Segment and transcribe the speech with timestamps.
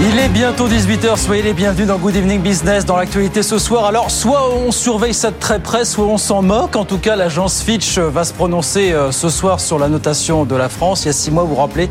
[0.00, 3.84] Il est bientôt 18h, soyez les bienvenus dans Good Evening Business, dans l'actualité ce soir.
[3.86, 6.74] Alors, soit on surveille ça de très près, soit on s'en moque.
[6.74, 10.56] En tout cas, l'agence Fitch va se prononcer euh, ce soir sur la notation de
[10.56, 11.04] la France.
[11.04, 11.88] Il y a six mois, vous vous rappelez,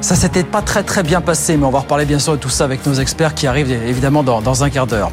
[0.00, 2.48] ça s'était pas très très bien passé, mais on va reparler bien sûr de tout
[2.48, 5.10] ça avec nos experts qui arrivent évidemment dans, dans un quart d'heure.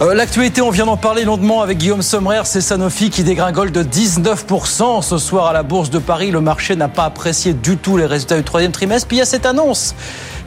[0.00, 3.82] Euh, L'actualité, on vient d'en parler longuement avec Guillaume Sommerer, c'est Sanofi qui dégringole de
[3.82, 6.30] 19% ce soir à la Bourse de Paris.
[6.30, 9.08] Le marché n'a pas apprécié du tout les résultats du troisième trimestre.
[9.08, 9.94] Puis il y a cette annonce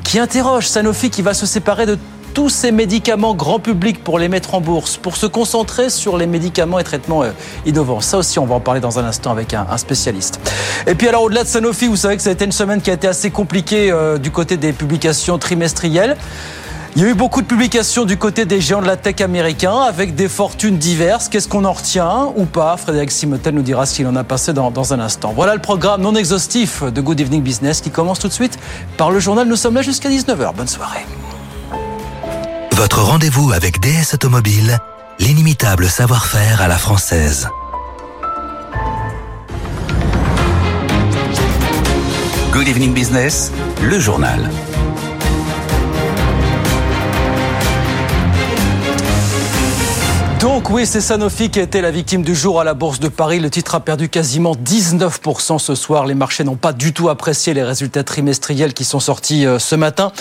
[0.08, 1.98] qui interroge Sanofi qui va se séparer de
[2.34, 6.28] tous ces médicaments grand public pour les mettre en bourse, pour se concentrer sur les
[6.28, 7.32] médicaments et traitements euh,
[7.66, 8.00] innovants.
[8.00, 10.40] Ça aussi, on va en parler dans un instant avec un, spécialiste.
[10.88, 12.90] Et puis alors, au-delà de Sanofi, vous savez que ça a été une semaine qui
[12.90, 16.16] a été assez compliquée euh, du côté des publications trimestrielles.
[16.98, 19.82] Il y a eu beaucoup de publications du côté des géants de la tech américains
[19.82, 21.30] avec des fortunes diverses.
[21.30, 22.76] Qu'est-ce qu'on en retient ou pas?
[22.76, 25.32] Frédéric Simotel nous dira s'il en a passé dans, dans, un instant.
[25.36, 28.58] Voilà le programme non exhaustif de Good Evening Business qui commence tout de suite
[28.98, 29.48] par le journal.
[29.48, 30.56] Nous sommes là jusqu'à 19h.
[30.56, 31.06] Bonne soirée.
[32.72, 34.80] Votre rendez-vous avec DS Automobile,
[35.20, 37.48] l'inimitable savoir-faire à la française.
[42.52, 43.52] Good Evening Business,
[43.84, 44.50] le journal.
[50.40, 53.08] Donc oui, c'est Sanofi qui a été la victime du jour à la Bourse de
[53.08, 53.40] Paris.
[53.40, 56.06] Le titre a perdu quasiment 19% ce soir.
[56.06, 59.74] Les marchés n'ont pas du tout apprécié les résultats trimestriels qui sont sortis euh, ce
[59.74, 60.12] matin.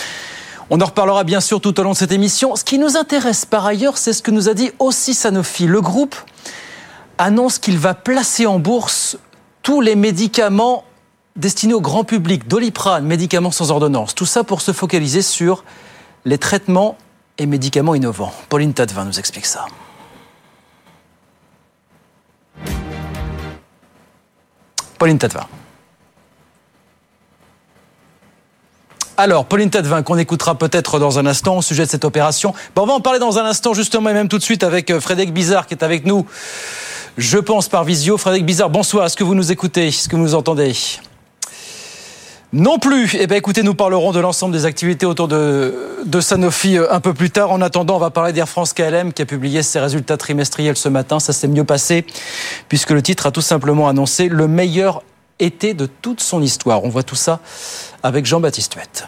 [0.71, 2.55] On en reparlera bien sûr tout au long de cette émission.
[2.55, 5.67] Ce qui nous intéresse par ailleurs, c'est ce que nous a dit aussi Sanofi.
[5.67, 6.15] Le groupe
[7.19, 9.17] annonce qu'il va placer en bourse
[9.61, 10.83] tous les médicaments
[11.35, 14.15] destinés au grand public, Doliprane, médicaments sans ordonnance.
[14.15, 15.63] Tout ça pour se focaliser sur
[16.25, 16.97] les traitements
[17.37, 18.33] et médicaments innovants.
[18.49, 19.67] Pauline Tadevin nous explique ça.
[24.97, 25.45] Pauline Tadevin.
[29.19, 32.53] Alors, Pauline Tadevin, qu'on écoutera peut-être dans un instant au sujet de cette opération.
[32.75, 34.99] On va en parler dans un instant, justement, et même tout de suite avec euh,
[34.99, 36.27] Frédéric Bizarre qui est avec nous,
[37.17, 38.17] je pense, par visio.
[38.19, 39.07] Frédéric Bizarre, bonsoir.
[39.07, 39.87] Est-ce que vous nous écoutez?
[39.87, 40.75] Est-ce que vous nous entendez?
[42.53, 43.15] Non plus.
[43.19, 45.73] Eh bien, écoutez, nous parlerons de l'ensemble des activités autour de,
[46.21, 47.51] Sanofi un peu plus tard.
[47.51, 50.89] En attendant, on va parler d'Air France KLM qui a publié ses résultats trimestriels ce
[50.89, 51.19] matin.
[51.19, 52.05] Ça s'est mieux passé
[52.69, 55.03] puisque le titre a tout simplement annoncé le meilleur
[55.39, 56.83] été de toute son histoire.
[56.83, 57.39] On voit tout ça
[58.01, 59.07] avec Jean-Baptiste Huette.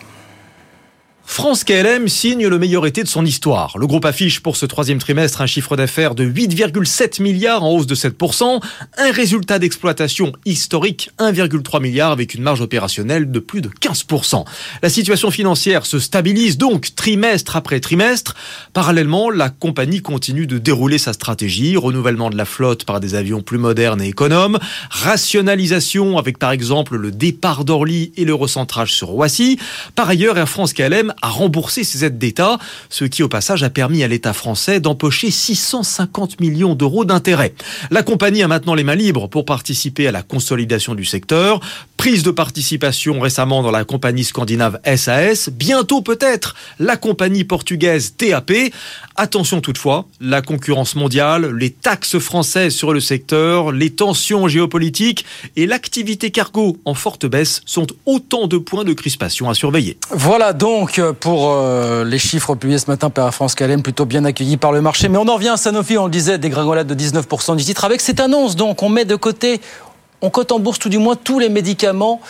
[1.32, 3.78] France KLM signe le meilleur été de son histoire.
[3.78, 7.86] Le groupe affiche pour ce troisième trimestre un chiffre d'affaires de 8,7 milliards en hausse
[7.86, 8.60] de 7%,
[8.98, 14.44] un résultat d'exploitation historique 1,3 milliard avec une marge opérationnelle de plus de 15%.
[14.82, 18.34] La situation financière se stabilise donc trimestre après trimestre.
[18.74, 23.44] Parallèlement, la compagnie continue de dérouler sa stratégie, renouvellement de la flotte par des avions
[23.44, 24.58] plus modernes et économes,
[24.90, 29.60] rationalisation avec par exemple le départ d'Orly et le recentrage sur Roissy.
[29.94, 32.58] Par ailleurs, Air France KLM a remboursé ses aides d'État,
[32.90, 37.54] ce qui au passage a permis à l'État français d'empocher 650 millions d'euros d'intérêts.
[37.92, 41.60] La compagnie a maintenant les mains libres pour participer à la consolidation du secteur,
[41.98, 48.52] prise de participation récemment dans la compagnie scandinave SAS, bientôt peut-être la compagnie portugaise TAP.
[49.16, 55.26] Attention toutefois, la concurrence mondiale, les taxes françaises sur le secteur, les tensions géopolitiques
[55.58, 59.98] et l'activité cargo en forte baisse sont autant de points de crispation à surveiller.
[60.12, 64.58] Voilà donc pour euh, les chiffres publiés ce matin par France KLM, plutôt bien accueillis
[64.58, 65.10] par le marché.
[65.10, 67.86] Mais on en revient à Sanofi, on le disait, des gringolades de 19% du titre.
[67.86, 69.62] Avec cette annonce, donc, on met de côté,
[70.22, 72.22] on cote en bourse tout du moins tous les médicaments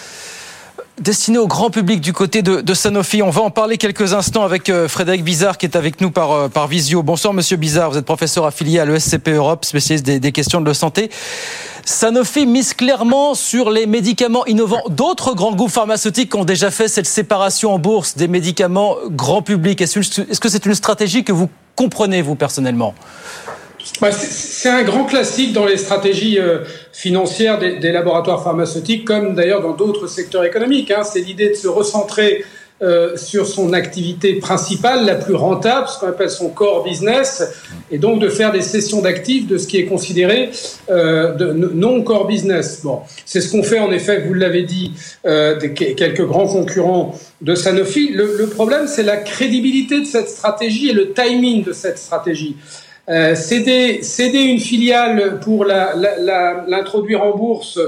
[1.00, 3.22] destinés au grand public du côté de, Sanofi.
[3.22, 6.32] On va en parler quelques instants avec euh, Frédéric Bizarre qui est avec nous par,
[6.32, 7.04] euh, par visio.
[7.04, 11.10] Bonsoir Monsieur Bizarre, vous êtes professeur affilié à l'ESCP Europe, spécialiste des, questions de santé.
[11.86, 14.84] Sanofi mise clairement sur les médicaments innovants.
[14.90, 19.82] D'autres grands groupes pharmaceutiques ont déjà fait cette séparation en bourse des médicaments grand public.
[19.82, 22.94] Est-ce que c'est une stratégie que vous comprenez, vous, personnellement?
[24.12, 26.60] C'est un grand classique dans les stratégies euh,
[26.92, 30.92] financières des, laboratoires pharmaceutiques, comme d'ailleurs dans d'autres secteurs économiques.
[30.92, 31.04] Hein.
[31.04, 32.46] C'est l'idée de se recentrer
[32.82, 37.44] euh, sur son activité principale, la plus rentable, ce qu'on appelle son core business,
[37.92, 40.52] et donc de faire des sessions d'actifs de ce qui est considéré
[40.90, 42.80] euh, de non core business.
[42.84, 44.94] Bon, c'est ce qu'on fait en effet, vous l'avez dit,
[45.24, 48.12] quelques grands concurrents de Sanofi.
[48.14, 52.56] Le problème, c'est la crédibilité de cette stratégie et le timing de cette stratégie.
[53.10, 57.80] Euh, céder, céder, une filiale pour l'introduire la, la, en bourse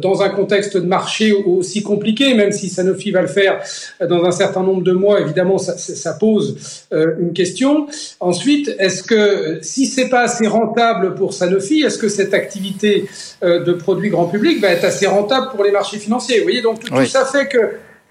[0.00, 3.60] dans un contexte de marché aussi compliqué, même si Sanofi va le faire
[4.00, 7.86] dans un certain nombre de mois, évidemment, ça, ça pose euh, une question.
[8.20, 13.06] Ensuite, est-ce que si c'est pas assez rentable pour Sanofi, est-ce que cette activité
[13.42, 16.38] euh, de produits grand public va être assez rentable pour les marchés financiers?
[16.38, 17.58] Vous voyez, donc tout ça fait que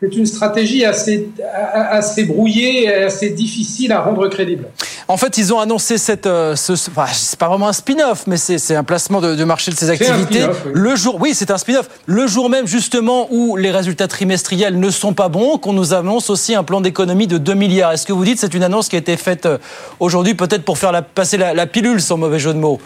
[0.02, 1.30] c'est une stratégie assez,
[1.74, 4.66] assez brouillée et assez difficile à rendre crédible.
[5.08, 8.38] En fait, ils ont annoncé cette, euh, ce, enfin, c'est pas vraiment un spin-off, mais
[8.38, 10.48] c'est un placement de, marché de ces activités.
[10.74, 11.88] Le jour, oui, c'est un spin-off.
[12.08, 16.32] Le jour même, justement, où les résultats trimestriels ne sont pas bons, qu'on nous annonce
[16.32, 17.92] aussi un plan d'économie de 2 milliards.
[17.92, 19.60] Est-ce que vous dites c'est une annonce qui a été faite euh,
[20.00, 22.80] aujourd'hui, peut-être pour faire la, passer la, la pilule, sans mauvais jeu de mots?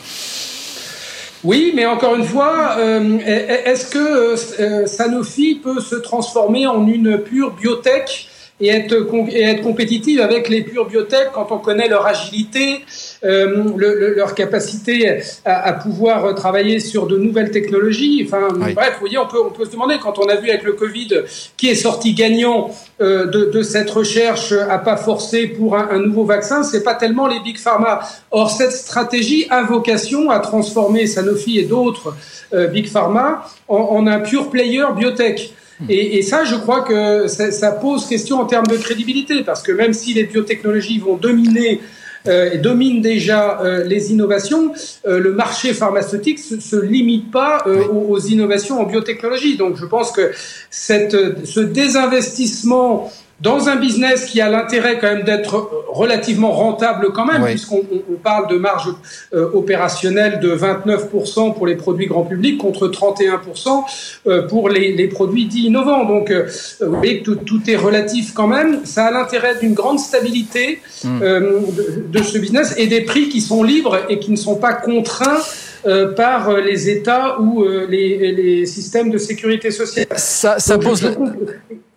[1.46, 7.20] Oui, mais encore une fois, euh, est-ce que euh, Sanofi peut se transformer en une
[7.20, 8.30] pure biotech
[8.62, 8.96] et être,
[9.32, 12.86] et être compétitive avec les pures biotech quand on connaît leur agilité,
[13.26, 18.26] euh, le, leur capacité à, à, pouvoir travailler sur de nouvelles technologies.
[18.26, 20.64] Enfin, bref, vous voyez, on peut, on peut se demander quand on a vu avec
[20.64, 21.10] le Covid
[21.58, 22.70] qui est sorti gagnant
[23.02, 26.96] euh, de, de, cette recherche à pas forcer pour un, un nouveau vaccin, c'est pas
[26.96, 28.02] tellement les big pharma.
[28.32, 32.16] Or, cette stratégie a vocation à transformer Sanofi et d'autres
[32.54, 35.54] euh, big pharma en, en un pure player biotech.
[35.90, 39.62] Et, et, ça, je crois que ça, ça, pose question en termes de crédibilité, parce
[39.62, 41.82] que même si les biotechnologies vont dominer
[42.28, 44.72] euh, et dominent déjà euh, les innovations,
[45.06, 49.58] euh, le marché pharmaceutique se, se limite pas euh, aux, aux, innovations en biotechnologie.
[49.58, 50.32] Donc, je pense que
[50.70, 53.12] cette, ce désinvestissement
[53.42, 58.16] dans un business qui a l'intérêt quand même d'être relativement rentable quand même, puisqu'on on
[58.16, 58.88] parle de marge
[59.34, 63.84] euh, opérationnelle de 29% pour les produits grand public contre 31%
[64.28, 66.06] euh, pour les, les, produits dits innovants.
[66.06, 66.48] Donc, euh,
[66.80, 68.86] vous voyez que tout, tout, est relatif quand même.
[68.86, 71.20] Ça a l'intérêt d'une grande stabilité mmh.
[71.20, 74.74] de, de, ce business et des prix qui sont libres et qui ne sont pas
[74.74, 75.42] contraints
[75.86, 80.08] euh, par euh, les États ou euh, les, les, systèmes de sécurité sociale.
[80.16, 81.08] Ça, ça pose.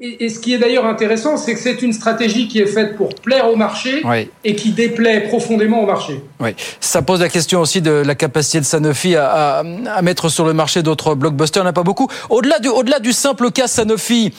[0.00, 2.96] Et, et, ce qui est d'ailleurs intéressant, c'est que c'est une stratégie qui est faite
[2.96, 4.30] pour plaire au marché oui.
[4.44, 6.20] et qui déplaît profondément au marché.
[6.38, 9.64] Oui, ça pose la question aussi de la capacité de Sanofi à, à,
[9.96, 11.62] à mettre sur le marché d'autres blockbusters.
[11.62, 12.06] Il n'y en a pas beaucoup.
[12.30, 14.32] Au-delà du, au-delà du simple cas Sanofi,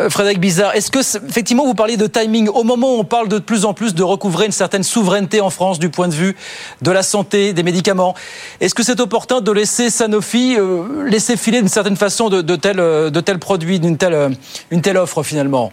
[0.00, 0.98] euh, Frédéric Bizarre, est-ce que
[1.28, 4.02] effectivement vous parliez de timing au moment où on parle de plus en plus de
[4.02, 6.34] recouvrer une certaine souveraineté en France du point de vue
[6.82, 8.14] de la santé, des médicaments,
[8.60, 12.76] est-ce que c'est opportun de laisser Sanofi euh, laisser filer d'une certaine façon de, tels
[12.76, 14.36] de tel produits, d'une telle
[14.70, 15.72] une telle offre finalement?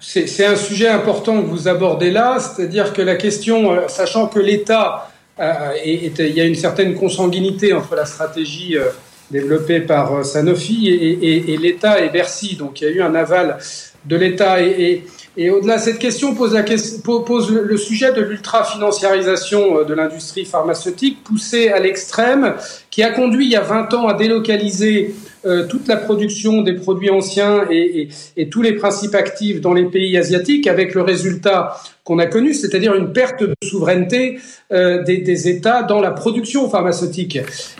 [0.00, 4.38] C'est un sujet important que vous abordez là, c'est-à-dire que la question, euh, sachant que
[4.38, 8.84] l'État, euh, il y a une certaine consanguinité entre la stratégie euh,
[9.30, 13.58] développée par Sanofi et l'État et Bercy, donc il y a eu un aval
[14.04, 15.04] de l'État et,
[15.36, 21.68] et au-delà, cette question pose, la, pose le sujet de l'ultra-financiarisation de l'industrie pharmaceutique poussée
[21.68, 22.54] à l'extrême,
[22.90, 26.72] qui a conduit il y a 20 ans à délocaliser euh, toute la production des
[26.72, 28.08] produits anciens et,
[28.50, 32.94] tous les principes actifs dans les pays asiatiques, avec le résultat qu'on a connu, c'est-à-dire
[32.94, 34.38] une perte de souveraineté
[34.72, 37.38] euh, des, des, États dans la production pharmaceutique.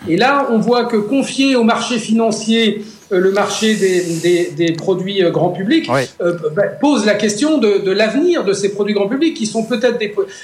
[0.09, 4.73] Et là, on voit que confier au marché financier euh, le marché des, des, des
[4.73, 6.03] produits euh, grand public oui.
[6.21, 9.65] euh, bah, pose la question de, de l'avenir de ces produits grand public qui sont
[9.65, 9.99] peut-être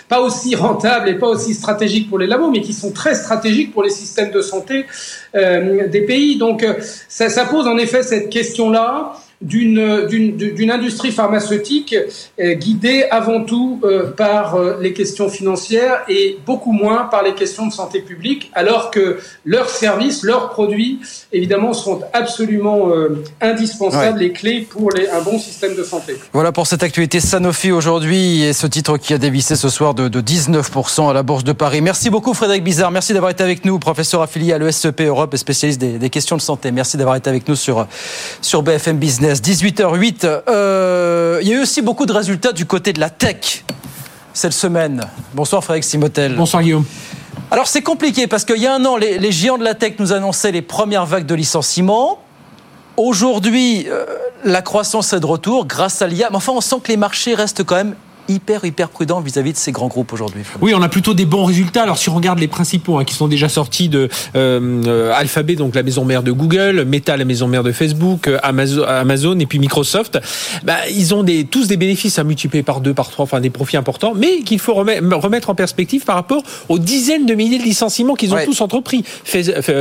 [0.09, 3.73] pas aussi rentables et pas aussi stratégiques pour les labos, mais qui sont très stratégiques
[3.73, 4.87] pour les systèmes de santé
[5.35, 6.37] euh, des pays.
[6.37, 6.65] Donc
[7.09, 11.95] ça, ça, pose en effet cette question-là d'une industrie pharmaceutique
[12.41, 17.35] euh, guidée avant tout euh, par euh, les questions financières et beaucoup moins par les
[17.35, 21.01] questions de santé publique, alors que leurs services, leurs produits,
[21.33, 22.91] évidemment, sont absolument
[23.41, 24.27] indispensables ouais.
[24.27, 26.17] et clés pour les, un bon système de santé.
[26.33, 30.09] Voilà pour cette actualité Sanofi aujourd'hui et ce titre qui a dévissé ce soir de,
[30.09, 31.81] de 19% à la Bourse de Paris.
[31.81, 35.37] Merci beaucoup Frédéric Bizarre, merci d'avoir été avec nous, professeur affilié à l'ESCP Europe et
[35.37, 36.71] spécialiste des, des questions de santé.
[36.71, 37.87] Merci d'avoir été avec nous sur,
[38.41, 39.32] sur BFM Business.
[39.41, 40.43] 18h08.
[40.49, 43.65] Euh, il y a eu aussi beaucoup de résultats du côté de la tech
[44.35, 45.03] cette semaine.
[45.35, 46.35] Bonsoir Frédéric Simotel.
[46.35, 46.85] Bonsoir Guillaume.
[47.51, 49.95] Alors c'est compliqué parce qu'il y a un an, les, les, géants de la tech
[49.99, 52.19] nous annonçaient les premières vagues de licenciements.
[52.97, 54.05] Aujourd'hui, euh,
[54.45, 56.29] la croissance est de retour grâce à l'IA.
[56.31, 57.95] Mais enfin, on sent que les marchés restent quand même
[58.29, 60.43] hyper, hyper prudent vis-à-vis de ces grands groupes aujourd'hui.
[60.61, 61.83] Oui, on a plutôt des bons résultats.
[61.83, 65.75] Alors, si on regarde les principaux hein, qui sont déjà sortis de euh, Alphabet, donc
[65.75, 69.47] la maison mère de Google, Meta, la maison mère de Facebook, euh, Amazon, Amazon et
[69.47, 70.19] puis Microsoft,
[70.65, 73.51] bah, ils ont des, tous des bénéfices à multiplier par deux, par trois, enfin des
[73.51, 77.65] profits importants, mais qu'il faut remettre en perspective par rapport aux dizaines de milliers de
[77.65, 79.05] licenciements qu'ils ont tous entrepris.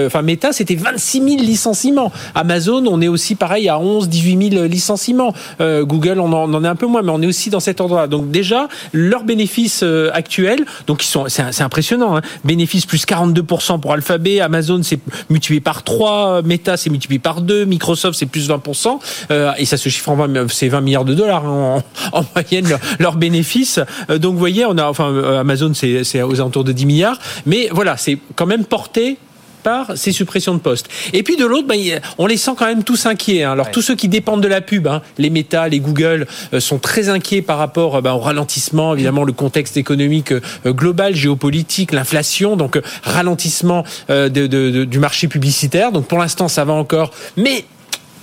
[0.06, 2.12] Enfin, Meta, c'était 26 000 licenciements.
[2.36, 5.34] Amazon, on est aussi pareil à 11, 18 000 licenciements.
[5.60, 7.60] Euh, Google, on en, on en, est un peu moins, mais on est aussi dans
[7.60, 8.08] cet ordre-là.
[8.08, 12.18] Donc déjà, leurs bénéfices euh, actuels, donc ils sont, c'est impressionnant.
[12.18, 12.22] Hein.
[12.44, 17.66] Bénéfices plus 42% pour Alphabet, Amazon c'est multiplié par 3, Meta c'est multiplié par 2,
[17.66, 19.00] Microsoft c'est plus 20%,
[19.32, 22.78] euh, et ça se chiffre en 20, c'est 20 milliards de dollars hein, en, moyenne
[23.00, 23.80] leurs bénéfices.
[24.10, 27.70] Euh, donc vous voyez, on a, enfin Amazon c'est aux alentours de 10 milliards, mais
[27.72, 29.18] voilà, c'est quand même porté
[29.62, 30.88] par ces suppressions de postes.
[31.14, 31.80] Et puis de l'autre, ben,
[32.18, 33.44] on les sent quand même tous inquiets.
[33.44, 33.52] Hein.
[33.52, 36.80] Alors tous ceux qui dépendent de la pub, hein, les Meta, les Google, euh, sont
[36.80, 41.92] très inquiets par rapport euh, ben, au ralentissement, évidemment le contexte économique euh, global, géopolitique,
[41.92, 45.92] l'inflation, donc ralentissement du marché publicitaire.
[45.92, 47.66] Donc pour l'instant, ça va encore, mais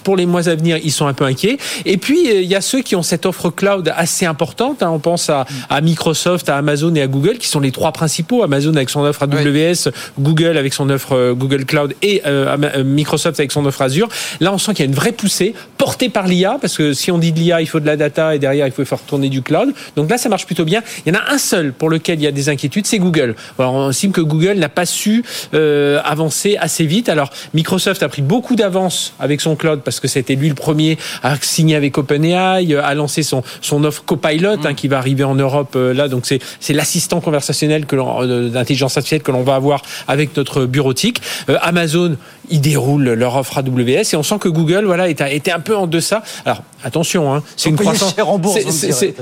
[0.09, 1.59] pour les mois à venir, ils sont un peu inquiets.
[1.85, 4.83] Et puis, euh, il y a ceux qui ont cette offre cloud assez importante.
[4.83, 4.89] Hein.
[4.91, 5.45] On pense à,
[5.83, 8.43] Microsoft, à Amazon et à Google, qui sont les trois principaux.
[8.43, 13.39] Amazon avec son offre AWS, Google avec son offre euh, Google Cloud et euh, Microsoft
[13.39, 14.09] avec son offre Azure.
[14.41, 17.11] Là, on sent qu'il y a une vraie poussée portée par l'IA, parce que si
[17.11, 19.29] on dit de l'IA, il faut de la data et derrière, il faut faire tourner
[19.29, 19.75] du cloud.
[19.95, 20.83] Donc là, ça marche plutôt bien.
[21.05, 23.35] Il y en a un seul pour lequel il y a des inquiétudes, c'est Google.
[23.59, 25.23] Alors, on estime que Google n'a pas su
[25.53, 27.11] avancer assez vite.
[27.11, 30.99] Alors, Microsoft a pris beaucoup d'avance avec son cloud parce que c'était lui le premier
[31.23, 34.75] à signer avec OpenAI, à lancer son, son offre Copilot hein, mm.
[34.75, 36.09] qui va arriver en Europe euh, là.
[36.09, 40.65] Donc c'est c'est l'assistant conversationnel que euh, d'intelligence artificielle que l'on va avoir avec notre
[40.67, 41.21] bureautique.
[41.49, 42.17] Euh, Amazon,
[42.51, 45.87] ils déroulent leur offre AWS et on sent que Google voilà était un peu en
[45.87, 46.23] deçà.
[46.45, 48.15] Alors attention, hein, c'est une croissance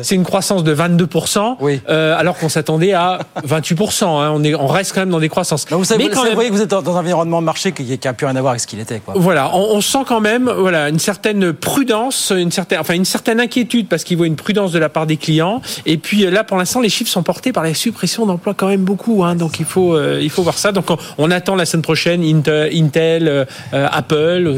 [0.02, 1.56] c'est une croissance de 22%
[1.88, 5.66] alors qu'on s'attendait à 28 hein, On est on reste quand même dans des croissances.
[5.70, 7.98] vous savez, Mais quand vous voyez que vous êtes dans un environnement de marché qui
[8.02, 9.00] n'a plus rien à voir avec ce qu'il était.
[9.00, 9.14] Quoi.
[9.16, 13.38] Voilà, on, on, sent quand même voilà une certaine prudence, une certaine, enfin une certaine
[13.38, 15.62] inquiétude parce qu'il voit une prudence de la part des clients.
[15.84, 18.66] Et puis euh, là, pour l'instant, les chiffres sont portés par la suppression d'emplois quand
[18.66, 19.22] même beaucoup.
[19.22, 20.72] Hein, donc il faut, euh, il faut voir ça.
[20.72, 20.86] Donc
[21.18, 24.48] on, attend la semaine prochaine Intel, euh, Apple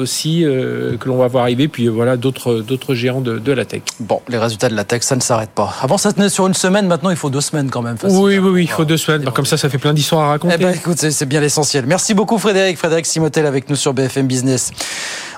[0.00, 1.68] aussi que l'on va voir arriver.
[1.68, 3.82] Puis voilà d'autres, d'autres géants de, de, la tech.
[4.00, 5.72] Bon, les résultats de la tech, ça ne s'arrête pas.
[5.82, 6.88] Avant, ça tenait sur une semaine.
[6.88, 7.96] Maintenant, il faut deux semaines quand même.
[8.02, 9.22] Oui, oui, oui, il faut deux semaines.
[9.26, 10.56] comme ça, ça fait plein d'histoires à raconter.
[10.58, 11.84] Eh ben, écoute, c'est bien l'essentiel.
[11.86, 12.76] Merci beaucoup, Frédéric.
[12.76, 14.72] Frédéric Simotel avec nous sur BFM Business.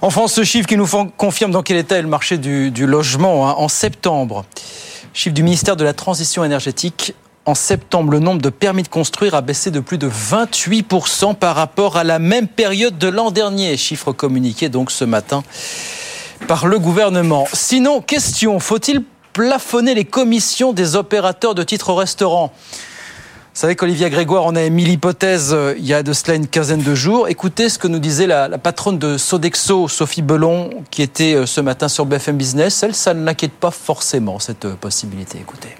[0.02, 0.86] En France, ce chiffre qui nous
[1.16, 3.54] confirme dans quel état est le marché du, logement hein.
[3.56, 4.44] en septembre.
[5.14, 7.14] Chiffre du ministère de la Transition énergétique.
[7.46, 11.54] En septembre, le nombre de permis de construire a baissé de plus de 28% par
[11.54, 13.76] rapport à la même période de l'an dernier.
[13.76, 15.42] Chiffre communiqué donc ce matin
[16.48, 17.46] par le gouvernement.
[17.52, 22.52] Sinon, question, faut-il plafonner les commissions des opérateurs de titres restaurants
[23.56, 26.46] vous savez qu'Olivia Grégoire, on a émis l'hypothèse euh, il y a de cela une
[26.46, 27.26] quinzaine de jours.
[27.26, 31.46] Écoutez ce que nous disait la, la patronne de Sodexo, Sophie Belon, qui était euh,
[31.46, 32.82] ce matin sur BFM Business.
[32.82, 35.38] Elle, ça ne l'inquiète pas forcément, cette euh, possibilité.
[35.38, 35.74] Écoutez.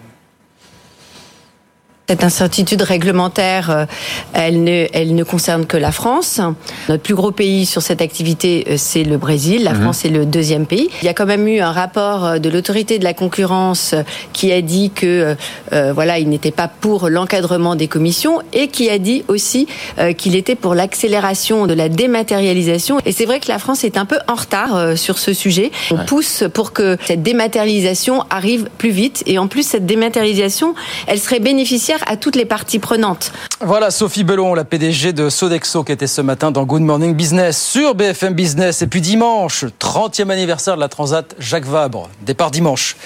[2.08, 3.84] Cette incertitude réglementaire, euh,
[4.32, 6.40] elle ne, elle ne concerne que la France.
[6.88, 9.64] Notre plus gros pays sur cette activité, euh, c'est le Brésil.
[9.64, 9.82] La mhm.
[9.82, 10.88] France est le deuxième pays.
[11.02, 13.96] Il y a quand même eu un rapport euh, de l'autorité de la concurrence
[14.32, 15.36] qui a dit que
[15.70, 19.66] voilà, il n'était pas pour l'encadrement des commissions et qui a dit aussi
[20.16, 22.98] qu'il était pour l'accélération de la dématérialisation.
[23.04, 25.70] Et c'est vrai que la France est un peu en retard sur ce sujet.
[25.90, 29.22] On pousse pour que cette dématérialisation arrive plus vite.
[29.26, 30.74] Et en plus, cette dématérialisation,
[31.06, 33.32] elle serait bénéficiaire à toutes les parties prenantes.
[33.60, 37.62] Voilà Sophie Belon, la PDG de Sodexo, qui était ce matin dans Good Morning Business
[37.62, 38.82] sur BFM Business.
[38.82, 42.08] Et puis dimanche, 30e anniversaire de la Transat Jacques Vabre.
[42.22, 42.96] Départ dimanche.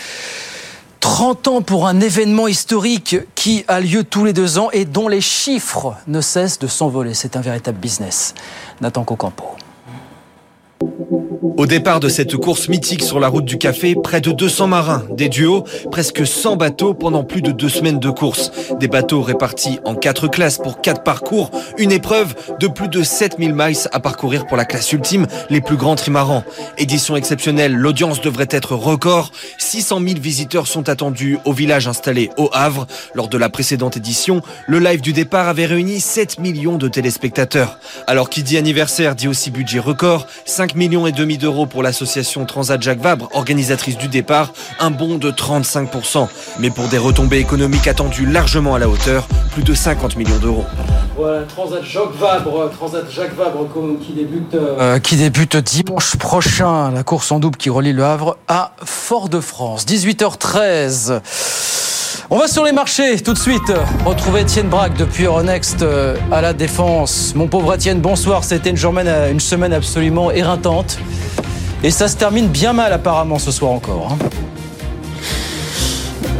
[1.00, 5.08] 30 ans pour un événement historique qui a lieu tous les deux ans et dont
[5.08, 7.14] les chiffres ne cessent de s'envoler.
[7.14, 8.34] C'est un véritable business.
[8.80, 9.56] Nathan Cocampo.
[10.82, 15.04] Au départ de cette course mythique sur la route du café, près de 200 marins,
[15.10, 18.50] des duos, presque 100 bateaux pendant plus de deux semaines de course.
[18.78, 23.52] Des bateaux répartis en quatre classes pour quatre parcours, une épreuve de plus de 7000
[23.52, 26.44] miles à parcourir pour la classe ultime, les plus grands trimarans.
[26.78, 29.30] Édition exceptionnelle, l'audience devrait être record.
[29.58, 32.86] 600 000 visiteurs sont attendus au village installé au Havre.
[33.12, 37.78] Lors de la précédente édition, le live du départ avait réuni 7 millions de téléspectateurs.
[38.06, 42.44] Alors qui dit anniversaire dit aussi budget record, 5 millions et demi d'euros pour l'association
[42.44, 46.28] Transat Jacques Vabre, organisatrice du départ, un bond de 35%.
[46.58, 50.64] Mais pour des retombées économiques attendues largement à la hauteur, plus de 50 millions d'euros.
[51.16, 53.66] Voilà, Transat Jacques Vabre, Transat Jacques Vabre
[54.04, 56.90] qui débute, euh, qui débute dimanche prochain.
[56.90, 59.86] La course en double qui relie le Havre à Fort-de-France.
[59.86, 61.79] 18h13.
[62.32, 63.72] On va sur les marchés tout de suite.
[64.04, 67.32] Retrouver Étienne Braque depuis Euronext euh, à la Défense.
[67.34, 68.44] Mon pauvre Étienne, bonsoir.
[68.44, 68.78] C'était une,
[69.32, 70.96] une semaine absolument éreintante.
[71.82, 74.12] Et ça se termine bien mal apparemment ce soir encore.
[74.12, 74.49] Hein.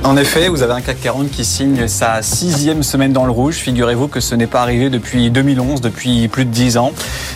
[0.03, 3.57] En effet, vous avez un CAC 40 qui signe sa sixième semaine dans le rouge.
[3.57, 6.93] Figurez-vous que ce n'est pas arrivé depuis 2011, depuis plus de dix ans.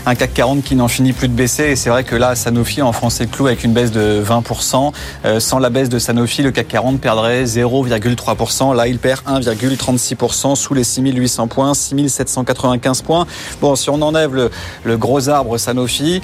[0.07, 1.65] Un CAC 40 qui n'en finit plus de baisser.
[1.65, 4.93] Et c'est vrai que là, Sanofi enfoncé le clou avec une baisse de 20%.
[5.27, 8.75] Euh, sans la baisse de Sanofi, le CAC 40 perdrait 0,3%.
[8.75, 13.27] Là, il perd 1,36% sous les 6800 points, 6795 points.
[13.61, 14.51] Bon, si on enlève le,
[14.85, 16.23] le gros arbre Sanofi,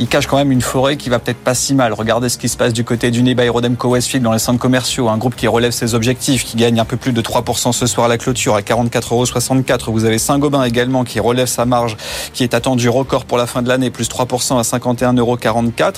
[0.00, 1.92] il cache quand même une forêt qui va peut-être pas si mal.
[1.92, 5.10] Regardez ce qui se passe du côté du Neba Rodemco Westfield dans les centres commerciaux,
[5.10, 8.06] un groupe qui relève ses objectifs, qui gagne un peu plus de 3% ce soir
[8.06, 9.92] à la clôture à 44,64 euros.
[9.92, 11.98] Vous avez Saint-Gobain également qui relève sa marge,
[12.32, 15.38] qui est attendu record pour la fin de l'année, plus 3% à 51,44 euros.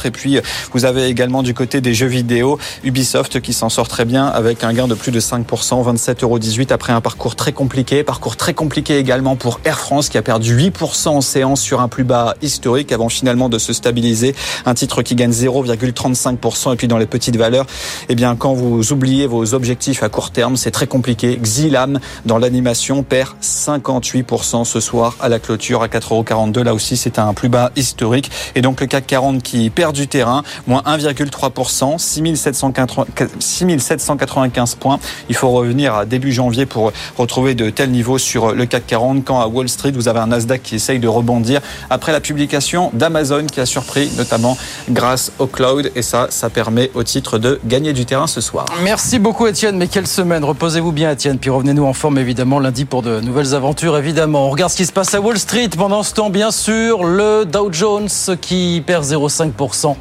[0.05, 0.41] Et puis
[0.73, 4.65] vous avez également du côté des jeux vidéo Ubisoft qui s'en sort très bien avec
[4.65, 6.39] un gain de plus de 5%, 27,18 euros
[6.71, 8.03] après un parcours très compliqué.
[8.03, 11.87] Parcours très compliqué également pour Air France qui a perdu 8% en séance sur un
[11.87, 13.92] plus bas historique avant finalement de se stabiliser
[14.67, 16.73] un titre qui gagne 0,35%.
[16.73, 17.67] Et puis dans les petites valeurs,
[18.09, 21.39] eh bien, quand vous oubliez vos objectifs à court terme, c'est très compliqué.
[21.43, 26.63] Xilam, dans l'animation, perd 58% ce soir à la clôture à 4,42€.
[26.63, 28.31] Là aussi, c'est un plus bas historique.
[28.55, 34.99] Et donc le CAC 40 qui perd du terrain, moins 1,3%, 6795 points.
[35.29, 39.25] Il faut revenir à début janvier pour retrouver de tels niveaux sur le CAC 40.
[39.25, 42.91] Quand à Wall Street, vous avez un Nasdaq qui essaye de rebondir après la publication
[42.95, 44.57] d'Amazon qui a surpris, notamment
[44.91, 45.91] grâce au cloud.
[45.95, 48.67] Et ça, ça permet au titre de gagner du terrain ce soir.
[48.83, 49.77] Merci beaucoup, Étienne.
[49.77, 50.45] Mais quelle semaine.
[50.45, 51.39] Reposez-vous bien, Étienne.
[51.39, 54.47] Puis revenez-nous en forme, évidemment, lundi pour de nouvelles aventures, évidemment.
[54.47, 55.71] On regarde ce qui se passe à Wall Street.
[55.77, 58.09] Pendant ce temps, bien sûr, le Dow Jones
[58.41, 59.97] qui perd 0,5%.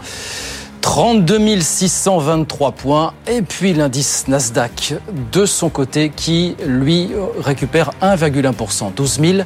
[0.82, 3.14] 32 623 points.
[3.28, 4.96] Et puis l'indice Nasdaq
[5.32, 8.94] de son côté qui, lui, récupère 1,1%.
[8.96, 9.38] 12 000.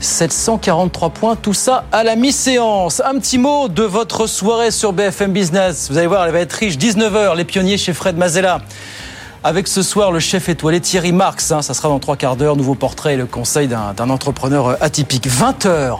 [0.00, 3.00] 743 points, tout ça à la mi-séance.
[3.04, 5.88] Un petit mot de votre soirée sur BFM Business.
[5.90, 6.78] Vous allez voir, elle va être riche.
[6.78, 8.60] 19h, les pionniers chez Fred Mazella.
[9.44, 12.56] Avec ce soir le chef étoilé Thierry Marx, hein, ça sera dans trois quarts d'heure,
[12.56, 15.28] nouveau portrait et le conseil d'un entrepreneur atypique.
[15.28, 15.98] 20h,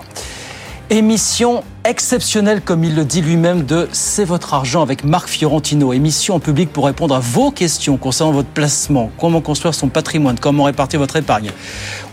[0.92, 5.92] Émission exceptionnelle, comme il le dit lui-même, de C'est votre argent avec Marc Fiorentino.
[5.92, 10.36] Émission en public pour répondre à vos questions concernant votre placement, comment construire son patrimoine,
[10.40, 11.52] comment répartir votre épargne.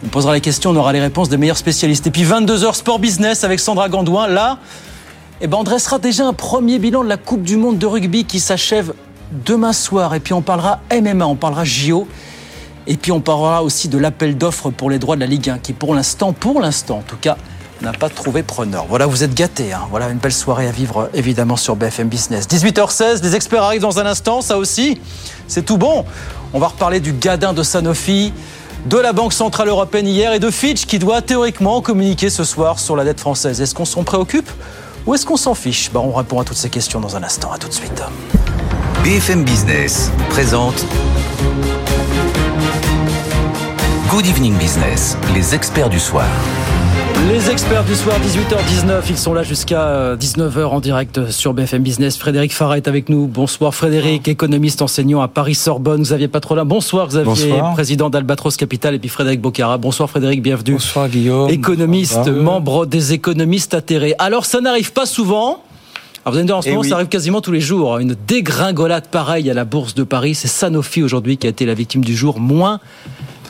[0.05, 2.05] On posera les questions, on aura les réponses des meilleurs spécialistes.
[2.05, 4.27] Et puis 22h Sport Business avec Sandra Gandouin.
[4.27, 4.59] Là,
[5.41, 8.25] eh ben on dressera déjà un premier bilan de la Coupe du Monde de rugby
[8.25, 8.93] qui s'achève
[9.43, 10.13] demain soir.
[10.13, 12.07] Et puis on parlera MMA, on parlera JO.
[12.85, 15.57] Et puis on parlera aussi de l'appel d'offres pour les droits de la Ligue 1
[15.57, 17.37] qui pour l'instant, pour l'instant en tout cas,
[17.81, 18.85] n'a pas trouvé preneur.
[18.89, 19.73] Voilà, vous êtes gâtés.
[19.73, 19.81] Hein.
[19.89, 22.47] Voilà une belle soirée à vivre évidemment sur BFM Business.
[22.47, 24.99] 18h16, les experts arrivent dans un instant, ça aussi,
[25.47, 26.05] c'est tout bon.
[26.53, 28.33] On va reparler du gadin de Sanofi,
[28.85, 32.79] de la Banque Centrale Européenne hier et de Fitch qui doit théoriquement communiquer ce soir
[32.79, 33.61] sur la dette française.
[33.61, 34.49] Est-ce qu'on s'en préoccupe
[35.05, 35.91] ou est-ce qu'on s'en fiche?
[35.91, 37.51] Bah, On répond à toutes ces questions dans un instant.
[37.51, 38.01] À tout de suite.
[39.03, 40.85] BFM Business présente
[44.09, 46.25] Good Evening Business, les experts du soir.
[47.25, 52.15] Les experts du soir, 18h19, ils sont là jusqu'à 19h en direct sur BFM Business.
[52.15, 53.25] Frédéric Farah est avec nous.
[53.25, 56.03] Bonsoir Frédéric, économiste enseignant à Paris-Sorbonne.
[56.03, 58.93] Xavier Patrola, bonsoir Xavier, président d'Albatros Capital.
[58.93, 60.73] Et puis Frédéric Bocara, bonsoir Frédéric, bienvenue.
[60.73, 61.49] Bonsoir Guillaume.
[61.49, 64.13] Économiste, membre des économistes atterrés.
[64.19, 65.63] Alors ça n'arrive pas souvent.
[66.23, 67.97] Alors vous allez me dire, en ce eh moment, ça arrive quasiment tous les jours.
[67.97, 70.35] Une dégringolade pareille à la Bourse de Paris.
[70.35, 72.39] C'est Sanofi aujourd'hui qui a été la victime du jour.
[72.39, 72.79] Moins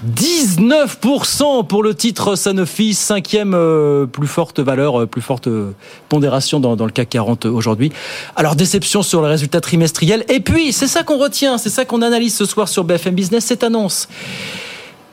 [0.05, 5.71] 19% pour le titre Sanofi, cinquième euh, plus forte valeur, euh, plus forte euh,
[6.07, 7.91] pondération dans, le CAC 40 aujourd'hui.
[8.35, 10.23] Alors déception sur les résultats trimestriels.
[10.29, 13.45] Et puis, c'est ça qu'on retient, c'est ça qu'on analyse ce soir sur BFM Business,
[13.45, 14.07] cette annonce.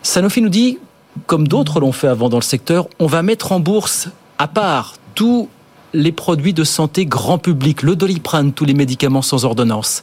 [0.02, 0.78] Sanofi nous dit,
[1.26, 4.96] comme d'autres l'ont fait avant dans le secteur, on va mettre en bourse à part
[5.14, 5.48] tous
[5.94, 10.02] les produits de santé grand public, le doliprane, tous les médicaments sans ordonnance.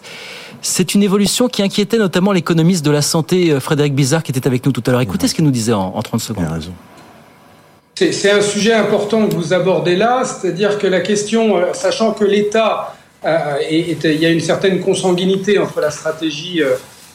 [0.61, 4.45] C'est une évolution qui inquiétait notamment l'économiste de la santé, euh, Frédéric Bizarre, qui était
[4.45, 5.01] avec nous tout à l'heure.
[5.01, 6.45] Écoutez ce qu'il nous disait en, 30 secondes.
[7.95, 12.23] C'est un sujet important que vous abordez là, c'est-à-dire que la question, euh, sachant que
[12.23, 12.95] l'État,
[13.25, 16.61] euh, il y a une certaine consanguinité entre la stratégie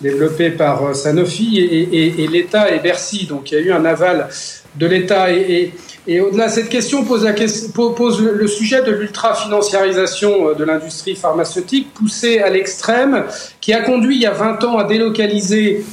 [0.01, 4.29] développée par Sanofi et, et l'État et Bercy, donc il y a eu un aval
[4.77, 5.33] de l'État.
[5.33, 5.73] Et,
[6.07, 12.39] et, au-delà, cette question pose, la, pose le sujet de l'ultra-financiarisation de l'industrie pharmaceutique poussée
[12.39, 13.25] à l'extrême,
[13.61, 15.85] qui a conduit il y a 20 ans à délocaliser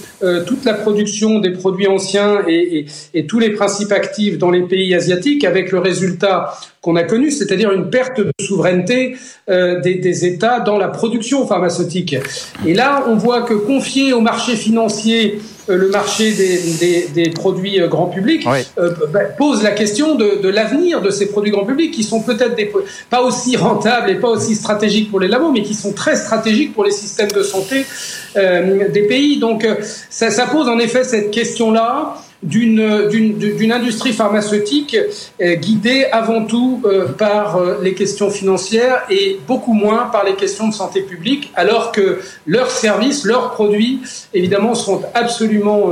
[0.46, 2.86] toute la production des produits anciens et,
[3.28, 7.72] tous les principes actifs dans les pays asiatiques, avec le résultat qu'on a connu, c'est-à-dire
[7.72, 9.16] une perte de souveraineté
[9.50, 12.16] euh, des, des, États dans la production pharmaceutique.
[12.66, 17.30] Et là, on voit que confier au marché financier euh, le marché des, des, des
[17.30, 18.46] produits euh, grand public
[18.78, 22.22] euh, bah, pose la question de, de l'avenir de ces produits grand public qui sont
[22.22, 22.56] peut-être
[23.10, 26.74] pas aussi rentables et pas aussi stratégiques pour les labos, mais qui sont très stratégiques
[26.74, 27.86] pour les systèmes de santé
[28.36, 29.40] euh, des pays.
[29.40, 29.68] Donc
[30.10, 34.98] ça, ça pose en effet cette question-là d'une industrie pharmaceutique
[35.42, 40.36] euh, guidée avant tout euh, par euh, les questions financières et beaucoup moins par les
[40.36, 44.02] questions de santé publique, alors que leurs services, leurs produits,
[44.34, 45.92] évidemment, sont absolument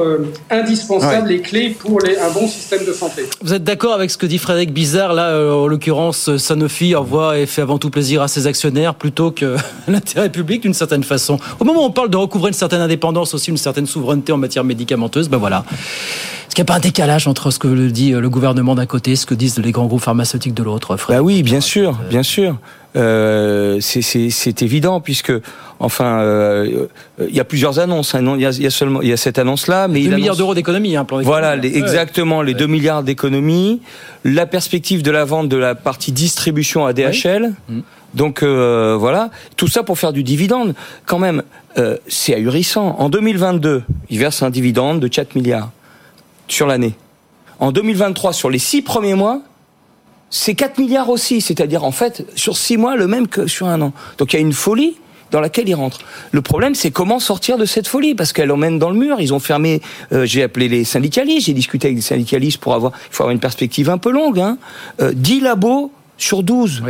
[0.50, 3.24] indispensables et clés pour les, un bon système de santé.
[3.42, 7.46] Vous êtes d'accord avec ce que dit Frédéric Bizarre Là, en l'occurrence, Sanofi envoie et
[7.46, 9.56] fait avant tout plaisir à ses actionnaires plutôt que
[9.88, 11.38] l'intérêt public d'une certaine façon.
[11.60, 14.38] Au moment où on parle de recouvrer une certaine indépendance, aussi une certaine souveraineté en
[14.38, 15.64] matière médicamenteuse, ben voilà.
[16.52, 18.86] Est-ce qu'il n'y a pas un décalage entre ce que dit euh, le gouvernement d'un
[18.86, 21.98] côté et ce que disent les grands groupes pharmaceutiques de l'autre Bah oui, bien sûr,
[22.10, 22.58] bien sûr.
[22.98, 25.32] Euh, c'est évident puisque
[25.80, 26.88] enfin euh,
[27.26, 28.16] il y a plusieurs annonces.
[28.16, 30.04] Hein, il, y a, il y a seulement il y a cette annonce là, mais
[30.04, 33.80] 2 milliards d'euros d'économie, hein, Voilà, les, exactement les 2 milliards d'économies,
[34.26, 37.54] la perspective de la vente de la partie distribution à DHL.
[37.70, 37.80] Mm.
[38.14, 40.76] Donc euh, voilà, tout ça pour faire du dividende.
[41.06, 41.44] Quand même,
[41.78, 42.98] euh, c'est ahurissant.
[43.00, 45.72] En 2022, ils versent un dividende de 4 milliards
[46.52, 46.94] sur l'année.
[47.60, 49.42] En 2023, sur les six premiers mois,
[50.30, 53.82] c'est 4 milliards aussi, c'est-à-dire en fait sur six mois le même que sur un
[53.82, 53.94] an.
[54.18, 54.96] Donc il y a une folie
[55.30, 56.02] dans laquelle ils rentrent.
[56.32, 59.22] Le problème, c'est comment sortir de cette folie, parce qu'elle emmène dans le mur.
[59.22, 59.82] Ils ont fermé.
[60.12, 62.92] Euh, j'ai appelé les syndicalistes, j'ai discuté avec des syndicalistes pour avoir.
[63.10, 64.40] Il faut avoir une perspective un peu longue.
[64.40, 64.58] Hein.
[65.00, 66.84] 10 euh, labos sur 12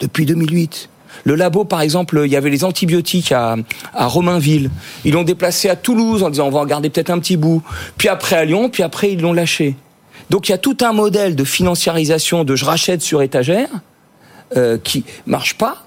[0.00, 0.88] depuis 2008.
[1.24, 3.56] Le labo, par exemple, il y avait les antibiotiques à,
[3.94, 4.70] à Romainville.
[5.04, 7.62] Ils l'ont déplacé à Toulouse en disant on va en garder peut-être un petit bout.
[7.96, 9.76] Puis après à Lyon, puis après ils l'ont lâché.
[10.30, 13.68] Donc il y a tout un modèle de financiarisation de je rachète sur étagère
[14.56, 15.84] euh, qui marche pas.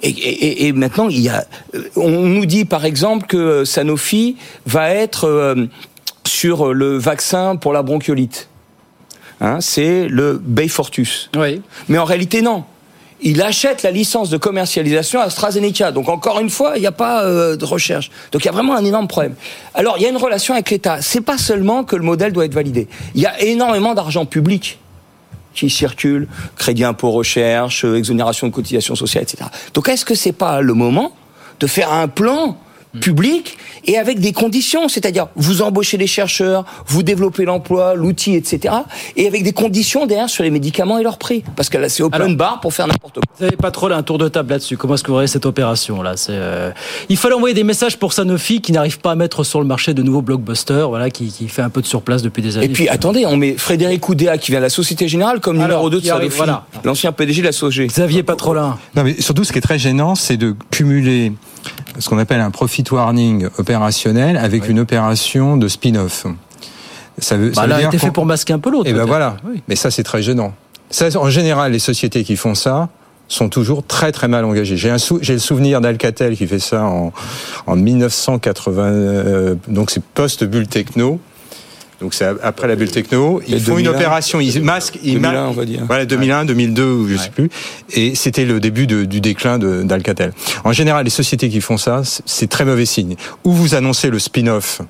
[0.00, 4.36] Et, et, et, maintenant, il y a, euh, on nous dit par exemple que Sanofi
[4.64, 5.66] va être euh,
[6.24, 8.48] sur le vaccin pour la bronchiolite.
[9.40, 11.30] Hein, c'est le Beyfortus.
[11.36, 11.62] Oui.
[11.88, 12.64] Mais en réalité, non
[13.20, 15.92] il achète la licence de commercialisation à AstraZeneca.
[15.92, 18.10] Donc encore une fois, il n'y a pas euh, de recherche.
[18.32, 19.34] Donc il y a vraiment un énorme problème.
[19.74, 21.02] Alors il y a une relation avec l'État.
[21.02, 22.88] C'est pas seulement que le modèle doit être validé.
[23.14, 24.78] Il y a énormément d'argent public
[25.54, 29.44] qui circule, crédit impôt recherche, exonération de cotisation sociale, etc.
[29.74, 31.12] Donc est-ce que c'est pas le moment
[31.60, 32.56] de faire un plan.
[33.00, 38.74] Public et avec des conditions, c'est-à-dire vous embauchez les chercheurs, vous développez l'emploi, l'outil, etc.
[39.16, 42.02] Et avec des conditions derrière sur les médicaments et leur prix, parce que là c'est
[42.02, 43.22] open bar pour faire n'importe quoi.
[43.38, 44.76] Vous n'avez pas trop là, un tour de table là-dessus.
[44.76, 46.70] Comment est-ce que vous voyez cette opération là C'est euh...
[47.08, 49.94] il fallait envoyer des messages pour Sanofi qui n'arrive pas à mettre sur le marché
[49.94, 52.66] de nouveaux blockbusters, voilà, qui, qui fait un peu de surplace depuis des années.
[52.66, 55.88] Et puis attendez, on met Frédéric Oudéa qui vient de la Société Générale comme numéro
[55.88, 56.66] 2 de Sanofi, voilà.
[56.84, 57.86] l'ancien PDG de la SOG.
[57.86, 58.76] Xavier Patrolin.
[58.94, 61.32] Non mais surtout ce qui est très gênant, c'est de cumuler
[61.98, 66.26] ce qu'on appelle un profit warning opérationnel avec une opération de spin-off.
[67.18, 68.86] Ça veut, bah ça a été fait pour masquer un peu l'autre.
[68.86, 69.36] Et eh ben voilà.
[69.66, 70.54] Mais ça, c'est très gênant.
[70.90, 72.88] Ça, en général, les sociétés qui font ça
[73.28, 74.76] sont toujours très très mal engagées.
[74.76, 77.12] J'ai j'ai le souvenir d'Alcatel qui fait ça en,
[77.66, 81.20] en 1980, euh, donc c'est post bulle techno.
[82.00, 83.40] Donc c'est après la bulle techno.
[83.48, 85.82] Ils font une opération, ils masquent, ils 2001, on va dire.
[85.86, 87.50] Voilà, 2001, 2002, je sais plus.
[87.90, 90.32] Et c'était le début de, du déclin d'Alcatel.
[90.64, 93.16] En général, les sociétés qui font ça, c'est très mauvais signe.
[93.44, 94.80] Ou vous annoncez le spin-off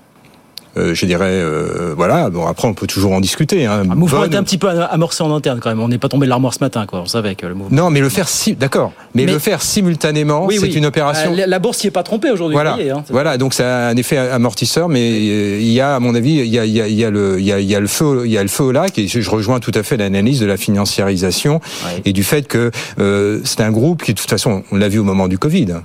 [0.76, 2.30] euh, je dirais, euh, voilà.
[2.30, 3.66] Bon, après, on peut toujours en discuter.
[3.66, 3.82] Hein.
[3.88, 5.80] Le mouvement était un petit peu amorcé en interne quand même.
[5.80, 7.00] On n'est pas tombé de l'armoire ce matin, quoi.
[7.00, 7.76] On savait que le mouvement.
[7.76, 8.92] Non, mais le faire, si, d'accord.
[9.14, 11.34] Mais, le faire simultanément, oui, c'est une opération.
[11.36, 12.54] Euh, la bourse n'y est pas trompée aujourd'hui.
[12.54, 12.74] Voilà.
[12.74, 13.38] hein, voilà.
[13.38, 15.20] Donc, c'est un effet amortisseur, mais
[15.60, 17.10] il y a, à mon avis, il y a, il y a, il y a
[17.10, 18.72] le, il y a, il y a le feu, il y a le feu au
[18.72, 18.98] lac.
[18.98, 21.60] Et je rejoins tout à fait l'analyse de la financiarisation
[22.04, 24.98] et du fait que euh, c'est un groupe qui, de toute façon, on l'a vu
[24.98, 25.76] au moment du Covid.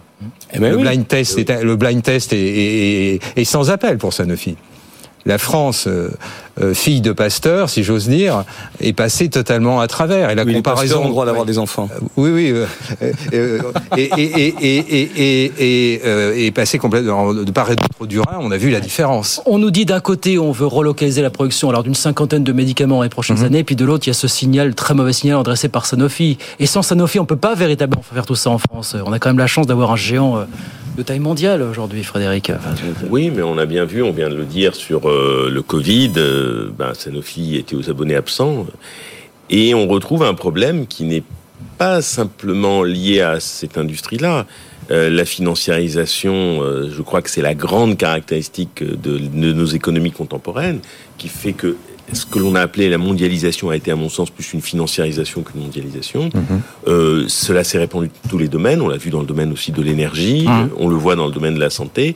[0.54, 4.14] Eh ben le, blind test est, le blind test est, est, est sans appel pour
[4.14, 4.56] Sanofi
[5.26, 5.88] la France,
[6.60, 8.44] euh, euh, fille de pasteur, si j'ose dire,
[8.80, 10.30] est passée totalement à travers.
[10.30, 11.00] Et la comparaison.
[11.00, 11.90] Les ont le droit d'avoir des enfants.
[11.92, 12.54] Euh, oui, oui.
[13.98, 18.70] et, et, et, et, passée complètement de part et d'autre du Rhin, on a vu
[18.70, 19.42] la différence.
[19.46, 23.02] On nous dit d'un côté, on veut relocaliser la production alors d'une cinquantaine de médicaments
[23.04, 23.46] les prochaines mhm.
[23.46, 26.38] années, puis de l'autre, il y a ce signal, très mauvais signal adressé par Sanofi.
[26.60, 28.96] Et sans Sanofi, on peut pas véritablement faire tout ça en France.
[29.06, 30.46] On a quand même la chance d'avoir un géant
[30.96, 32.52] de taille mondiale aujourd'hui, Frédéric.
[33.10, 36.14] Oui, mais on a bien vu, on vient de le dire sur euh, le Covid,
[36.44, 38.68] euh, ben, Sanofi était aux abonnés absents.
[39.50, 41.24] Et on retrouve un problème qui n'est
[41.78, 44.46] pas simplement lié à cette industrie-là.
[44.92, 50.12] Euh, la financiarisation, euh, je crois que c'est la grande caractéristique de, de, nos économies
[50.12, 50.80] contemporaines
[51.18, 51.78] qui fait que
[52.12, 55.42] ce que l'on a appelé la mondialisation a été à mon sens plus une financiarisation
[55.42, 56.30] qu'une mondialisation.
[56.34, 56.62] Mhm.
[56.88, 58.82] Euh, cela s'est répandu dans tous les domaines.
[58.82, 60.70] On l'a vu dans le domaine aussi de l'énergie, Mhm.
[60.78, 62.16] on le voit dans le domaine de la santé.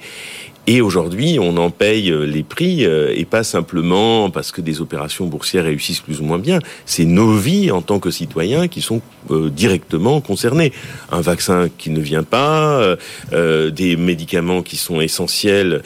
[0.70, 4.82] Et aujourd'hui, on en paye euh, les prix, euh, et pas simplement parce que des
[4.82, 6.60] opérations boursières réussissent plus ou moins bien.
[6.86, 9.02] C'est nos vies en tant que citoyens qui sont
[9.32, 10.74] euh, directement concernés.
[11.10, 12.98] Un vaccin qui ne vient pas,
[13.32, 15.84] des médicaments qui sont essentiels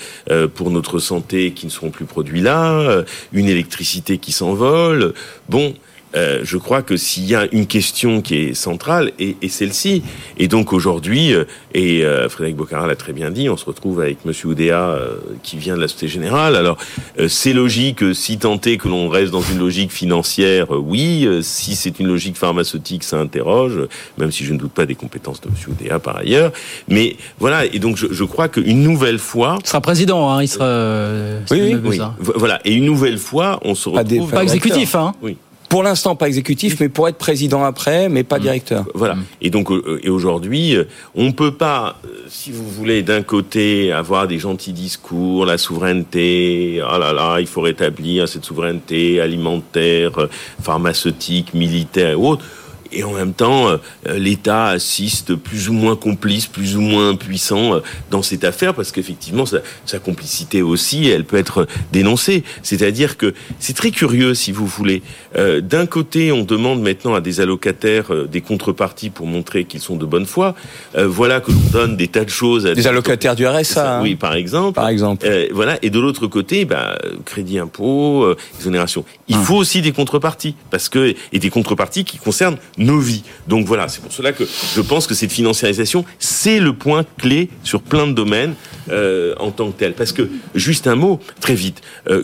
[0.55, 5.13] pour notre santé qui ne seront plus produits là, une électricité qui s'envole.
[5.49, 5.73] Bon.
[6.13, 10.03] Euh, je crois que s'il y a une question qui est centrale, et, et celle-ci,
[10.37, 14.01] et donc aujourd'hui, euh, et euh, Frédéric Bocara l'a très bien dit, on se retrouve
[14.01, 16.55] avec Monsieur Oudéa euh, qui vient de la Société Générale.
[16.55, 16.77] Alors,
[17.19, 20.77] euh, c'est logique, euh, si tant est que l'on reste dans une logique financière, euh,
[20.77, 21.25] oui.
[21.25, 23.79] Euh, si c'est une logique pharmaceutique, ça interroge,
[24.17, 26.51] même si je ne doute pas des compétences de Monsieur Oudéa par ailleurs.
[26.87, 29.57] Mais voilà, et donc je, je crois qu'une nouvelle fois...
[29.63, 30.65] Il sera président, hein, il sera...
[30.65, 31.99] euh, Oui, si oui, oui.
[32.19, 34.29] Voilà, et une nouvelle fois, on se retrouve...
[34.31, 35.37] Pas exécutif, hein Oui.
[35.71, 38.83] Pour l'instant, pas exécutif, mais pour être président après, mais pas directeur.
[38.93, 39.15] Voilà.
[39.41, 40.83] Et donc, euh, et aujourd'hui, euh,
[41.15, 46.81] on peut pas, euh, si vous voulez, d'un côté avoir des gentils discours, la souveraineté,
[46.85, 50.27] ah là là, il faut rétablir cette souveraineté alimentaire, euh,
[50.61, 52.43] pharmaceutique, militaire et autres.
[52.93, 53.77] Et en même temps, euh,
[54.17, 58.91] l'État assiste plus ou moins complice, plus ou moins puissant euh, dans cette affaire, parce
[58.91, 62.43] qu'effectivement, sa, sa complicité aussi, elle peut être dénoncée.
[62.63, 65.01] C'est-à-dire que c'est très curieux, si vous voulez.
[65.37, 69.79] Euh, D'un côté, on demande maintenant à des allocataires euh, des contreparties pour montrer qu'ils
[69.81, 70.55] sont de bonne foi.
[70.95, 73.97] Euh, voilà que l'on donne des tas de choses à Des allocataires du RSA.
[73.99, 74.01] hein.
[74.03, 74.75] oui, par exemple.
[74.75, 75.25] Par exemple.
[75.29, 75.77] Euh, voilà.
[75.81, 79.05] Et de l'autre côté, bah, crédit impôt, euh, exonération.
[79.27, 83.23] Il faut aussi des contreparties parce que et des contreparties qui concernent nos vies.
[83.47, 84.43] Donc voilà, c'est pour cela que
[84.75, 88.55] je pense que cette financiarisation, c'est le point clé sur plein de domaines
[88.89, 89.93] euh, en tant que tel.
[89.93, 91.81] Parce que juste un mot, très vite.
[92.09, 92.23] euh,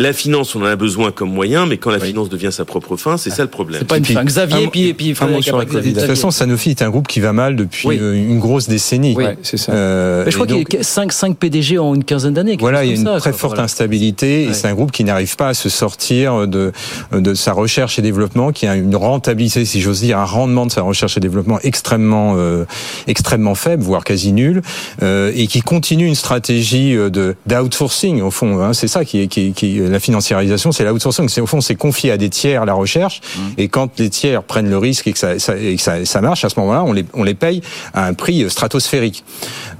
[0.00, 2.96] la finance, on en a besoin comme moyen, mais quand la finance devient sa propre
[2.96, 3.80] fin, c'est ça le problème.
[3.80, 4.24] C'est pas une fin.
[4.24, 5.92] Xavier, puis, et puis De Xavier.
[5.92, 7.98] toute façon, Sanofi est un groupe qui va mal depuis Oui.
[8.00, 9.14] euh, une grosse décennie.
[9.16, 9.24] Oui.
[9.42, 9.72] c'est ça.
[9.72, 12.56] Euh, Mais je crois donc- qu'il y a 5, 5 PDG en une quinzaine d'années.
[12.58, 13.38] Voilà, il y a une ça, très quoi.
[13.38, 13.64] forte Voilà.
[13.64, 14.54] instabilité et Ouais.
[14.54, 16.72] c'est un groupe qui n'arrive pas à se sortir de,
[17.12, 20.72] de sa recherche et développement, qui a une rentabilité, si j'ose dire, un rendement de
[20.72, 22.64] sa recherche et développement extrêmement, euh,
[23.06, 24.62] extrêmement faible, voire quasi nul,
[25.02, 28.60] euh, et qui continue une stratégie de d'outsourcing au fond.
[28.62, 31.28] Hein, c'est ça qui est, qui, est- qui est- la financiarisation, c'est l'outsourcing.
[31.28, 33.20] C'est au fond, c'est confier à des tiers la recherche,
[33.58, 36.20] et quand les tiers prennent le risque et que ça, ça- et que ça, ça
[36.20, 37.62] marche, à ce moment-là, on les, on les paye
[37.94, 39.24] à un prix stratosphérique.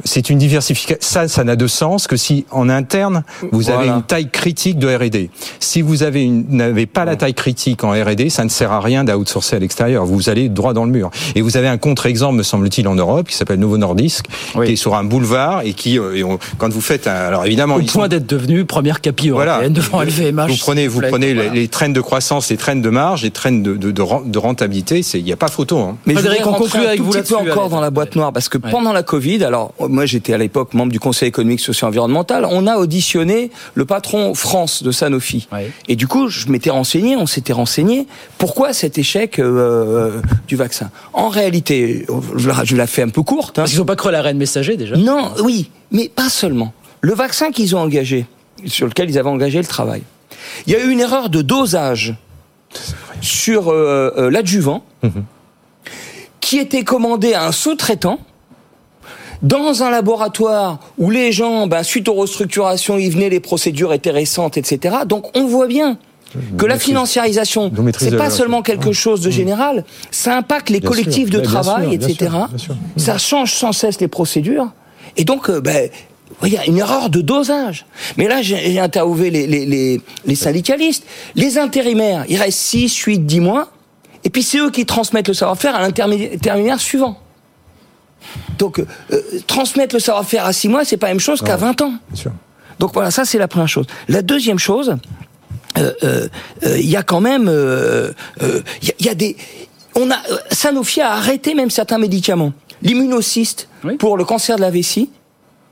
[0.05, 0.96] C'est une diversification.
[1.01, 4.88] Ça, ça n'a de sens que si en interne vous avez une taille critique de
[4.88, 5.31] R&D.
[5.59, 9.05] Si vous avez n'avez pas la taille critique en R&D, ça ne sert à rien
[9.05, 10.05] d'outsourcer à l'extérieur.
[10.07, 11.11] Vous allez droit dans le mur.
[11.35, 14.27] Et vous avez un contre-exemple, me semble-t-il, en Europe, qui s'appelle Novo Nordisk,
[14.66, 17.44] qui est sur un boulevard et qui, euh, et on- quand vous faites, un, alors
[17.46, 19.61] évidemment, Au point sont- d'être devenu première capi voilà.
[20.04, 20.48] LVMH.
[20.50, 21.08] Vous prenez, vous plaît.
[21.08, 21.50] prenez les- Voilà.
[21.52, 24.38] les, traînes de croissance, les traînes de marge, les traînes de, de, de, ren- de
[24.38, 25.00] rentabilité.
[25.14, 25.78] Il n'y a pas photo.
[25.78, 25.96] Hein.
[26.06, 27.80] Mais Frédéric, je voudrais on rentrer conclut un avec vous petit peu là-dessus, encore dans
[27.80, 28.70] la boîte noire parce que Ouais.
[28.70, 32.46] pendant la Covid, alors moi j'étais à l'époque membre du Conseil économique, social et environnemental,
[32.50, 35.48] on a auditionné le patron France de Sanofi.
[35.52, 35.70] Ouais.
[35.88, 38.06] Et du coup, je m'étais renseigné, on s'était renseigné,
[38.38, 40.90] pourquoi cet échec euh, du vaccin?
[41.12, 43.58] En réalité, je la- je la fais un peu courte.
[43.58, 43.62] hein.
[43.62, 44.96] Parce qu'ils n'ont pas cru à la reine messager déjà.
[44.96, 46.72] Non, oui, mais pas seulement.
[47.00, 48.26] Le vaccin qu'ils ont engagé,
[48.66, 50.03] sur lequel ils avaient engagé le travail,
[50.66, 52.14] il y a eu une erreur de dosage
[53.20, 54.85] sur euh, euh, l'adjuvant
[56.40, 58.18] qui était commandé à un sous-traitant
[59.42, 64.11] dans un laboratoire où les gens, ben, suite aux restructurations, ils venaient, les procédures étaient
[64.11, 64.99] récentes, etc.
[65.07, 65.99] Donc on voit bien
[66.59, 71.31] que la financiarisation, c'est pas seulement quelque chose de général, ça impacte les Bien collectifs
[71.31, 71.40] sûr.
[71.40, 72.31] de bien travail, bien etc.
[72.31, 72.77] sûr, bien sûr.
[72.96, 74.68] Ça change sans cesse les procédures.
[75.16, 75.90] Et donc, euh, ben,
[76.46, 77.87] il y a une erreur de dosage.
[78.16, 81.05] Mais là, j'ai interviewé les, les, les, les syndicalistes.
[81.35, 83.70] Les intérimaires, il reste 6, 8, 10 mois.
[84.24, 87.18] Et puis c'est eux qui transmettent le savoir-faire à l'intermédiaire suivant.
[88.59, 91.57] Donc, euh, euh, transmettre le savoir-faire à 6 mois, c'est pas la même chose qu'à
[91.57, 91.94] 20 ans.
[92.11, 92.33] Bien sûr.
[92.79, 93.87] Donc voilà, ça c'est la première chose.
[94.09, 94.96] La deuxième chose,
[95.79, 96.29] euh, euh,
[96.64, 99.37] euh, il y a quand même, euh, euh, il y, a- il y a des,
[99.94, 102.53] on a, euh, Sanofi a arrêté même certains médicaments.
[102.83, 103.96] L'immunocyste Oui.
[103.96, 105.11] pour le cancer de la vessie,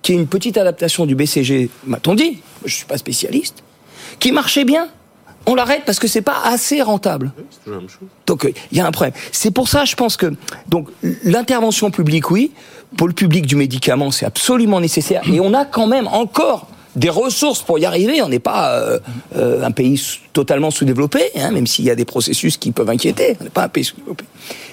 [0.02, 3.62] qui est une petite adaptation du BCG, m'a-t-on dit, je suis pas spécialiste,
[4.18, 4.88] qui marchait bien.
[5.46, 7.32] on l'arrête parce que c'est pas assez rentable.
[8.26, 9.14] Donc euh, il y a un problème.
[9.32, 10.34] C'est pour ça, je pense que
[10.68, 10.88] donc
[11.24, 12.52] l'intervention publique, oui,
[12.96, 15.22] pour le public du médicament, c'est absolument nécessaire.
[15.30, 18.20] Et on a quand même encore des ressources pour y arriver.
[18.22, 18.98] On n'est pas euh,
[19.36, 20.00] euh, un pays
[20.32, 23.36] totalement sous-développé, hein, même s'il y a des processus qui peuvent inquiéter.
[23.40, 24.24] On n'est pas un pays sous-développé.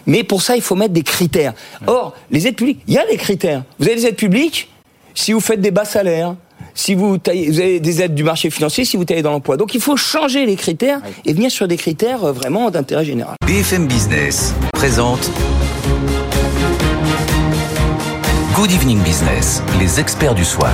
[0.05, 1.53] Mais pour ça, il faut mettre des critères.
[1.87, 3.63] Or, les aides publiques, il y a des critères.
[3.79, 4.69] Vous avez des aides publiques
[5.15, 6.35] si vous faites des bas salaires,
[6.73, 9.57] si vous, taillez, vous avez des aides du marché financier, si vous taillez dans l'emploi.
[9.57, 13.35] Donc il faut changer les critères et venir sur des critères euh, vraiment d'intérêt général.
[13.47, 15.31] BFM Business présente
[18.55, 20.71] Good Evening Business, les experts du soir.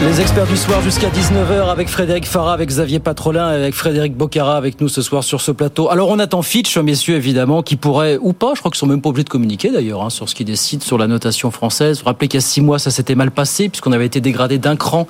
[0.00, 4.56] Les experts du soir jusqu'à 19h avec Frédéric Farah, avec Xavier Patrolin, avec Frédéric Bocara
[4.56, 5.90] avec nous ce soir sur ce plateau.
[5.90, 9.00] Alors on attend Fitch, messieurs évidemment, qui pourrait ou pas, je crois qu'ils sont même
[9.00, 11.98] pas obligés de communiquer d'ailleurs hein, sur ce qu'ils décident sur la notation française.
[11.98, 14.58] Vous rappelez qu'il y a six mois ça s'était mal passé puisqu'on avait été dégradé
[14.58, 15.08] d'un cran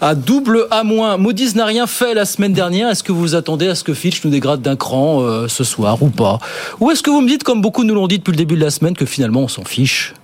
[0.00, 0.82] à double A.
[0.82, 2.90] Moody's n'a rien fait la semaine dernière.
[2.90, 6.02] Est-ce que vous attendez à ce que Fitch nous dégrade d'un cran euh, ce soir
[6.02, 6.40] ou pas?
[6.80, 8.60] Ou est-ce que vous me dites, comme beaucoup nous l'ont dit depuis le début de
[8.60, 10.14] la semaine, que finalement on s'en fiche?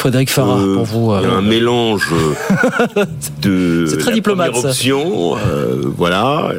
[0.00, 1.14] Frédéric Farah, Euh, pour vous.
[1.20, 2.08] Il y a euh, un mélange
[3.42, 6.52] de C'est très la diplomate, première option, euh, voilà.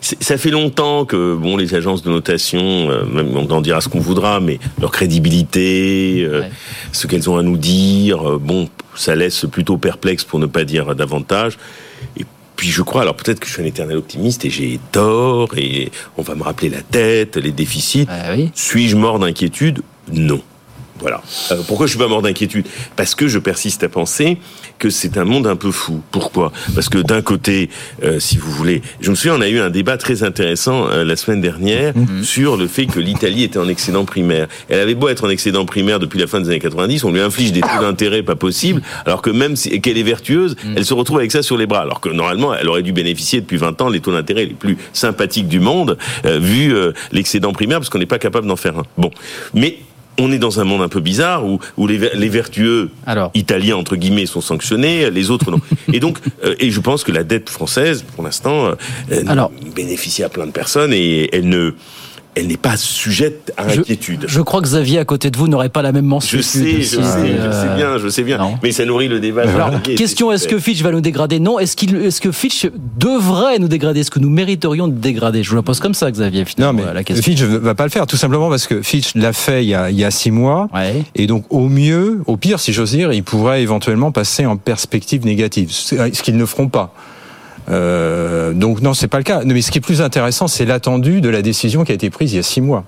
[0.00, 3.88] Ça fait longtemps que bon les agences de notation, euh, même on en dira ce
[3.88, 6.42] qu'on voudra, mais leur crédibilité, euh,
[6.90, 10.64] ce qu'elles ont à nous dire, euh, bon, ça laisse plutôt perplexe pour ne pas
[10.64, 11.58] dire davantage.
[12.16, 15.50] Et puis je crois, alors peut-être que je suis un éternel optimiste et j'ai tort
[15.56, 18.08] et on va me rappeler la tête, les déficits.
[18.56, 19.82] Suis-je mort d'inquiétude?
[20.12, 20.40] Non.
[21.02, 21.20] Voilà.
[21.50, 22.66] Euh, pourquoi je suis pas mort d'inquiétude?
[22.96, 24.38] Parce que je persiste à penser
[24.78, 26.00] que c'est un monde un peu fou.
[26.10, 26.52] Pourquoi?
[26.74, 27.68] Parce que d'un côté,
[28.02, 31.04] euh, si vous voulez, je me souviens, on a eu un débat très intéressant euh,
[31.04, 34.48] la semaine dernière sur le fait que l'Italie était en excédent primaire.
[34.68, 37.20] Elle avait beau être en excédent primaire depuis la fin des années 90, on lui
[37.20, 40.94] inflige des taux d'intérêt pas possibles, alors que même si, qu'elle est vertueuse, elle se
[40.94, 41.80] retrouve avec ça sur les bras.
[41.80, 44.76] Alors que normalement, elle aurait dû bénéficier depuis 20 ans les taux d'intérêt les plus
[44.92, 48.78] sympathiques du monde, euh, vu euh, l'excédent primaire, parce qu'on n'est pas capable d'en faire
[48.78, 48.84] un.
[48.96, 49.10] Bon,
[49.54, 49.78] mais
[50.18, 52.90] on est dans un monde un peu bizarre où, où les, ver- les vertueux
[53.34, 55.60] italiens entre guillemets sont sanctionnés, les autres non.
[55.92, 58.74] Et donc, euh, et je pense que la dette française, pour l'instant, euh,
[59.10, 59.22] euh,
[59.74, 61.72] bénéficie à plein de personnes et elle ne,
[62.34, 64.24] elle n'est pas sujette à inquiétude.
[64.26, 66.38] Je crois que Xavier à côté de vous n'aurait pas la même mention.
[66.38, 68.38] Je sais, je sais, je sais bien, je sais bien.
[68.62, 69.42] Mais ça nourrit le débat.
[69.42, 70.58] Alors, question est-ce que.
[70.58, 71.40] Fitch va nous dégrader?
[71.40, 71.58] Non.
[71.58, 72.68] Est-ce qu'il, est-ce que Fitch
[72.98, 74.00] devrait nous dégrader?
[74.00, 75.42] Est-ce que nous mériterions de dégrader?
[75.42, 76.44] Je vous la pose comme ça, Xavier.
[76.44, 77.22] Finalement, Non, mais la question.
[77.24, 79.74] Fitch ne va pas le faire, tout simplement parce que Fitch l'a fait il y
[79.74, 80.68] a, il y a six mois.
[81.14, 85.26] Et donc, au mieux, au pire, si j'ose dire, il pourrait éventuellement passer en perspective
[85.26, 86.94] négative, ce qu'ils ne feront pas.
[87.70, 89.42] Euh, donc non, c'est pas le cas.
[89.44, 92.32] Mais ce qui est plus intéressant, c'est l'attendu de la décision qui a été prise
[92.32, 92.84] il y a six mois.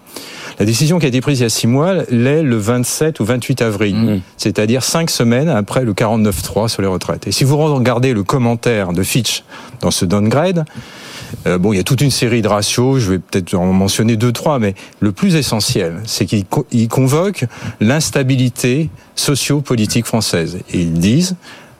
[0.58, 3.24] La décision qui a été prise il y a six mois l'est le 27 ou
[3.24, 7.26] 28 avril, c'est-à-dire cinq semaines après le 49.3 sur les retraites.
[7.26, 9.42] Et si vous regardez le commentaire de Fitch
[9.80, 10.64] dans ce downgrade,
[11.48, 14.16] euh, bon, il y a toute une série de ratios, je vais peut-être en mentionner
[14.16, 17.46] deux, trois, mais le plus essentiel, c'est qu'ils co- ils convoquent
[17.80, 20.58] l'instabilité socio-politique française.
[20.72, 21.34] Et ils disent,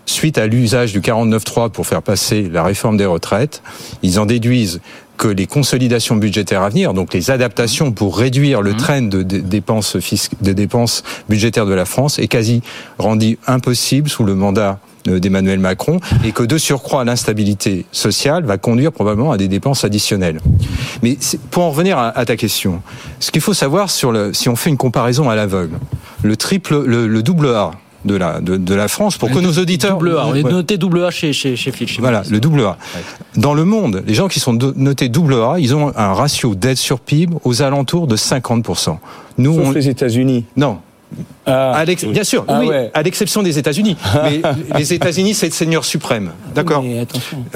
[0.06, 3.62] suite à l'usage du 49.3 pour faire passer la réforme des retraites,
[4.02, 4.80] ils en déduisent
[5.16, 9.94] que les consolidations budgétaires à venir, donc les adaptations pour réduire le train de, dépenses
[9.96, 12.62] fisc- de dépenses budgétaires de la France, est quasi
[12.98, 18.58] rendu impossible sous le mandat euh, d'Emmanuel Macron et que de surcroît l'instabilité sociale va
[18.58, 20.40] conduire probablement à des dépenses additionnelles.
[21.02, 21.16] Mais
[21.52, 22.82] pour en revenir à, à ta question,
[23.20, 25.78] ce qu'il faut savoir sur le, si on fait une comparaison à l'aveugle,
[26.24, 27.70] le triple, le, le double A
[28.04, 29.98] de la, de, de la France, pour que nos auditeurs...
[29.98, 30.26] Double A.
[30.26, 32.00] On est noté double A chez, chez, chez Fitch.
[32.00, 32.76] Voilà, le double A.
[33.36, 36.76] Dans le monde, les gens qui sont notés double A, ils ont un ratio d'aide
[36.76, 38.98] sur PIB aux alentours de 50%.
[39.38, 39.72] Nous, Sauf on...
[39.72, 40.44] les États-Unis.
[40.56, 40.78] Non.
[41.46, 42.90] À l'ex- Bien sûr, Ah oui, ouais.
[42.94, 43.96] à l'exception des États-Unis.
[44.24, 44.40] Mais
[44.78, 46.30] les États-Unis, c'est le seigneur suprême.
[46.54, 46.82] D'accord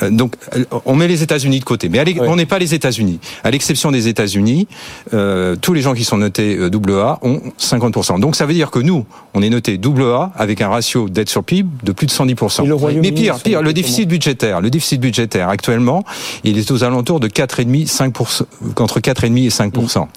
[0.02, 1.88] Euh, Donc, euh, on met les États-Unis de côté.
[1.88, 3.18] Mais on n'est pas les États-Unis.
[3.44, 4.68] À l'exception des États-Unis,
[5.14, 8.18] euh, tous les gens qui sont notés euh, double A ont 50%.
[8.18, 11.28] Donc, ça veut dire que nous, on est noté double A avec un ratio d'aide
[11.28, 12.64] sur PIB de plus de 110%.
[12.64, 14.60] Et le Royaume-Uni, Mais pire, pire, le déficit budgétaire.
[14.60, 16.04] Le déficit budgétaire, actuellement,
[16.44, 18.44] il est aux alentours de 4,5, 5%,
[18.78, 20.08] entre 4,5 et 5%.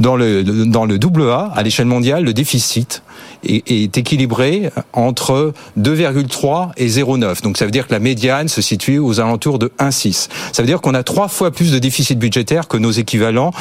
[0.00, 3.02] Dans le, dans le double A, à l'échelle mondiale, le déficit
[3.44, 7.42] est, est équilibré entre 2,3 et 0,9.
[7.42, 10.28] Donc ça veut dire que la médiane se situe aux alentours de 1,6.
[10.52, 13.52] Ça veut dire qu'on a trois fois plus de déficit budgétaire que nos équivalents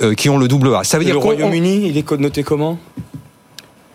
[0.00, 0.84] euh, qui ont le double A.
[0.84, 2.78] Ça veut Et dire le Royaume-Uni, il est noté comment?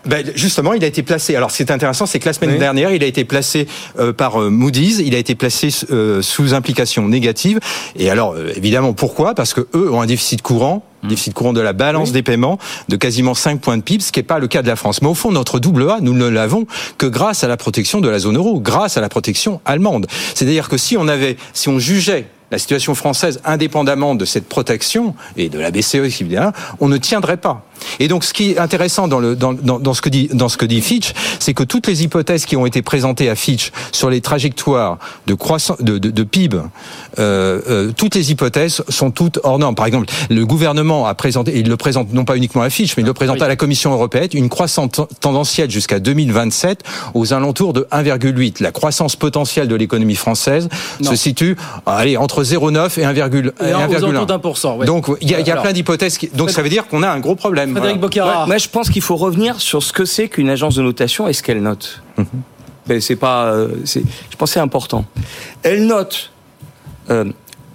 [0.06, 1.36] Ben, justement, il a été placé.
[1.36, 2.58] Alors, c'est intéressant, c'est que la semaine Oui.
[2.58, 3.66] dernière, il a été placé
[3.98, 5.00] euh, par euh, Moody's.
[5.04, 7.58] Il a été placé euh, sous implication négative.
[7.96, 9.34] Et alors, euh, évidemment, pourquoi?
[9.34, 12.58] Parce que eux ont un déficit courant, déficit courant de la balance des paiements,
[12.88, 15.02] de quasiment 5 points de PIB, ce qui n'est pas le cas de la France.
[15.02, 18.08] Mais au fond, notre double A, nous ne l'avons que grâce à la protection de
[18.08, 20.06] la zone euro, grâce à la protection allemande.
[20.34, 25.14] C'est-à-dire que si on avait, si on jugeait la situation française, indépendamment de cette protection
[25.36, 25.98] et de la BCE,
[26.80, 27.64] on ne tiendrait pas.
[28.00, 30.48] Et donc, ce qui est intéressant dans, le, dans, dans, dans ce que dit, dans
[30.48, 33.70] ce que dit Fitch, c'est que toutes les hypothèses qui ont été présentées à Fitch
[33.92, 36.56] sur les trajectoires de croissance, de, de, de PIB,
[37.18, 39.74] euh, euh, toutes les hypothèses sont toutes hors normes.
[39.74, 42.96] Par exemple, le gouvernement a présenté, et il le présente non pas uniquement à Fitch,
[42.96, 46.82] mais il le présente à la Commission européenne, une croissance tendancielle jusqu'à 2027
[47.14, 48.62] aux alentours de 1,8.
[48.62, 50.68] La croissance potentielle de l'économie française
[51.00, 51.10] non.
[51.10, 54.76] se situe, allez, entre 0,9 et 1,1.
[54.76, 54.86] Ouais.
[54.86, 56.18] Donc il y a, y a plein d'hypothèses.
[56.18, 56.28] Qui...
[56.28, 57.72] Donc ça veut dire qu'on a un gros problème.
[57.76, 58.46] Frédéric voilà.
[58.46, 61.32] Moi, je pense qu'il faut revenir sur ce que c'est qu'une agence de notation et
[61.32, 62.02] ce qu'elle note.
[62.16, 63.00] Mm -hmm.
[63.00, 65.04] C'est pas, euh, je pense c'est important.
[65.62, 66.30] Elle note
[67.10, 67.24] euh,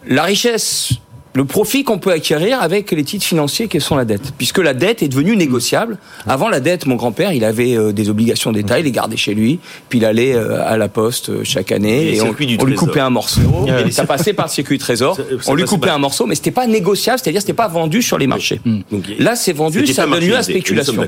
[0.07, 0.93] la richesse
[1.33, 4.73] le profit qu'on peut acquérir avec les titres financiers qui sont la dette, puisque la
[4.73, 5.97] dette est devenue négociable.
[6.27, 9.33] Avant la dette, mon grand-père, il avait euh, des obligations d'État, il les gardait chez
[9.33, 9.59] lui,
[9.89, 12.75] puis il allait euh, à la poste euh, chaque année et, et on, on lui
[12.75, 13.41] coupait un morceau.
[13.41, 13.89] Ouais.
[13.91, 16.51] Ça passait par le circuit trésor, ça, ça on lui coupait un morceau, mais c'était
[16.51, 18.61] pas négociable, c'est-à-dire c'était pas vendu sur les marchés.
[18.65, 18.85] Oui.
[18.91, 21.03] Donc, Là, c'est vendu, ça donne lieu à spéculation.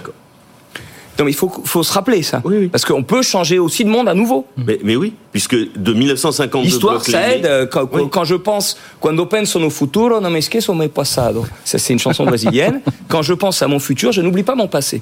[1.17, 2.41] Non, mais il faut, faut se rappeler ça.
[2.43, 2.67] Oui, oui.
[2.67, 4.45] Parce qu'on peut changer aussi de monde à nouveau.
[4.57, 6.63] Mais, mais oui, puisque de 1950...
[6.63, 7.69] L'histoire, ça aide.
[7.71, 8.03] Quand, oui.
[8.11, 8.77] quand, je pense...
[8.99, 11.45] Quando penso no futuro, non me esqueço meu passado?
[11.63, 12.81] Ça, c'est une chanson brésilienne.
[13.07, 15.01] quand je pense à mon futur, je n'oublie pas mon passé.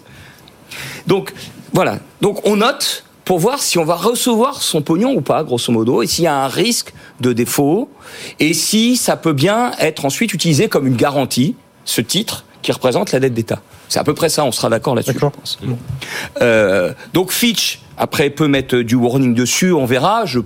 [1.07, 1.33] Donc,
[1.71, 1.99] voilà.
[2.21, 6.01] Donc, on note pour voir si on va recevoir son pognon ou pas, grosso modo,
[6.01, 7.89] et s'il y a un risque de défaut,
[8.39, 11.55] et si ça peut bien être ensuite utilisé comme une garantie,
[11.85, 13.61] ce titre, qui représente la dette d'État.
[13.89, 15.59] C'est à peu près ça, on sera d'accord là-dessus, je pense.
[16.41, 20.25] Euh, donc Fitch, après, peut mettre du warning dessus, on verra.
[20.25, 20.39] Je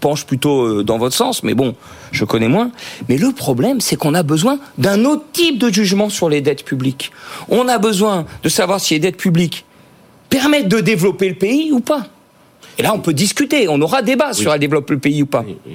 [0.00, 1.74] penche plutôt dans votre sens, mais bon,
[2.12, 2.70] je connais moins.
[3.08, 6.64] Mais le problème, c'est qu'on a besoin d'un autre type de jugement sur les dettes
[6.64, 7.12] publiques.
[7.50, 9.66] On a besoin de savoir si les dettes publiques
[10.30, 12.06] permettent de développer le pays ou pas.
[12.78, 14.34] Et là, on peut discuter, on aura débat oui.
[14.34, 15.44] sur à développer le pays ou pas.
[15.46, 15.74] Oui, oui.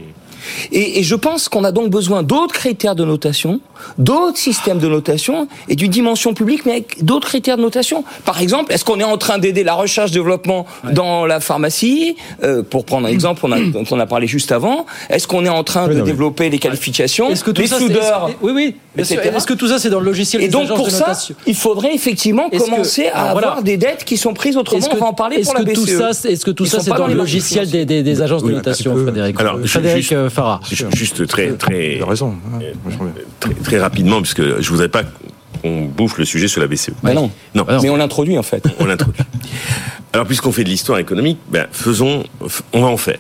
[0.72, 3.60] Et, et, je pense qu'on a donc besoin d'autres critères de notation,
[3.98, 8.04] d'autres systèmes de notation et d'une dimension publique, mais avec d'autres critères de notation.
[8.26, 10.94] Par exemple, est-ce qu'on est en train d'aider la recherche-développement ouais.
[10.94, 14.52] dans la pharmacie euh, Pour prendre un exemple on a, dont on a parlé juste
[14.52, 14.86] avant.
[15.10, 16.50] Est-ce qu'on est en train oui, de non, développer mais...
[16.52, 18.76] les qualifications, est-ce que tout les ça, soudeurs est, Oui, oui.
[18.98, 21.36] Est-ce que tout ça, c'est dans le logiciel Et des donc, pour de ça, notation?
[21.48, 24.88] il faudrait effectivement commencer que, à avoir des dettes qui sont prises autrement.
[24.88, 25.74] Que, on va en parler pour que la BCE.
[25.74, 28.52] Tout ça, est-ce que tout ça, c'est dans le logiciel des, des, des agences de
[28.52, 30.62] notation, Frédéric Alors, Frédéric juste, Farah.
[30.70, 32.36] Juste très, très, raison.
[33.40, 35.04] Très, très rapidement, puisque je voudrais pas
[35.62, 36.92] qu'on bouffe le sujet sur la BCE.
[37.04, 37.32] Mais non.
[37.56, 37.66] non.
[37.82, 38.64] Mais on l'introduit en fait.
[38.80, 39.24] On l'introduit.
[40.14, 42.24] Alors, puisqu'on fait de l'histoire économique, ben, faisons,
[42.74, 43.20] on va en faire.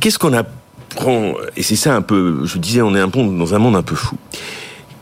[0.00, 1.34] Qu'est-ce qu'on apprend?
[1.56, 3.82] Et c'est ça un peu, je disais, on est un peu dans un monde un
[3.82, 4.16] peu fou.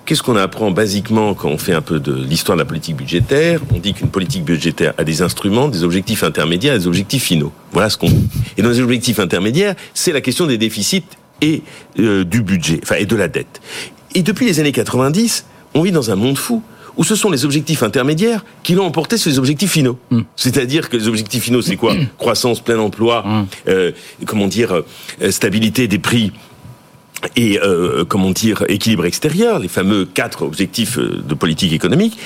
[0.07, 3.61] Qu'est-ce qu'on apprend basiquement quand on fait un peu de l'histoire de la politique budgétaire?
[3.75, 7.53] On dit qu'une politique budgétaire a des instruments, des objectifs intermédiaires et des objectifs finaux.
[7.73, 8.29] Voilà ce qu'on dit.
[8.57, 11.03] Et dans les objectifs intermédiaires, c'est la question des déficits
[11.43, 11.65] et
[11.99, 13.61] euh, du budget, enfin et de la dette.
[14.15, 15.45] Et depuis les années 90,
[15.75, 16.63] on vit dans un monde fou
[16.97, 19.99] où ce sont les objectifs intermédiaires qui l'ont emporté sur les objectifs finaux.
[20.11, 20.21] Mm.
[20.37, 21.95] C'est-à-dire que les objectifs finaux, c'est quoi?
[22.19, 23.47] Croissance, plein emploi, mm.
[23.69, 23.93] euh,
[24.25, 24.83] comment dire,
[25.21, 26.33] euh, stabilité des prix
[27.35, 32.19] et euh, comment dire équilibre extérieur, les fameux quatre objectifs de politique économique.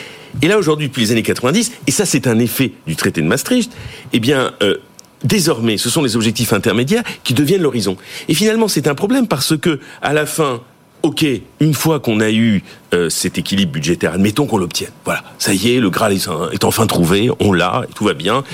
[0.43, 3.27] Et là aujourd'hui, depuis les années 90, et ça c'est un effet du traité de
[3.27, 3.73] Maastricht,
[4.13, 4.77] eh bien euh,
[5.25, 7.97] désormais, ce sont les objectifs intermédiaires qui deviennent l'horizon.
[8.29, 10.61] Et finalement, c'est un problème parce que à la fin,
[11.03, 11.25] ok,
[11.61, 12.63] une fois qu'on a eu
[12.95, 14.93] euh, cet équilibre budgétaire, admettons qu'on l'obtienne.
[15.05, 18.45] Voilà, ça y est, le Graal est enfin trouvé, on l'a, tout va bien.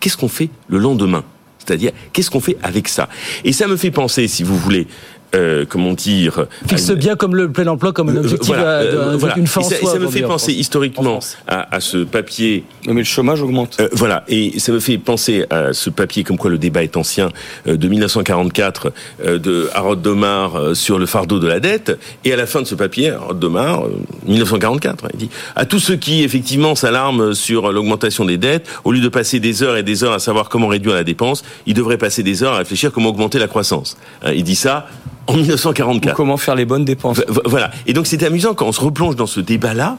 [0.00, 1.24] Qu'est-ce qu'on fait le lendemain?
[1.58, 3.08] C'est-à-dire, qu'est-ce qu'on fait avec ça?
[3.44, 4.88] Et ça me fait penser, si vous voulez,
[5.34, 6.94] euh, comment dire fixe une...
[6.96, 9.38] bien comme le plein emploi comme un objectif voilà, euh, voilà.
[9.38, 12.64] une fin et ça, soi, ça me fait penser historiquement à, à, ce papier.
[12.86, 13.76] Mais le chômage augmente.
[13.80, 14.24] Euh, voilà.
[14.28, 17.30] Et ça me fait penser à ce papier comme quoi le débat est ancien
[17.66, 18.92] euh, de 1944
[19.24, 21.98] euh, de Harold Domar sur le fardeau de la dette.
[22.24, 23.84] Et à la fin de ce papier Harold Domar
[24.26, 29.00] 1944 il dit à tous ceux qui effectivement s'alarment sur l'augmentation des dettes au lieu
[29.00, 31.98] de passer des heures et des heures à savoir comment réduire la dépense ils devraient
[31.98, 33.96] passer des heures à réfléchir comment augmenter la croissance.
[34.26, 34.86] Il dit ça
[35.26, 36.12] en 1944.
[36.12, 37.22] Ou comment faire les bonnes dépenses.
[37.44, 37.70] Voilà.
[37.86, 39.98] Et donc c'est amusant quand on se replonge dans ce débat-là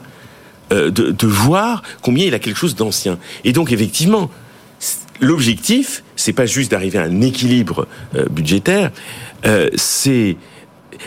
[0.72, 3.18] euh, de, de, voir combien il a quelque chose d'ancien.
[3.44, 4.30] Et donc effectivement,
[5.20, 8.90] l'objectif, c'est pas juste d'arriver à un équilibre euh, budgétaire,
[9.46, 10.36] euh, c'est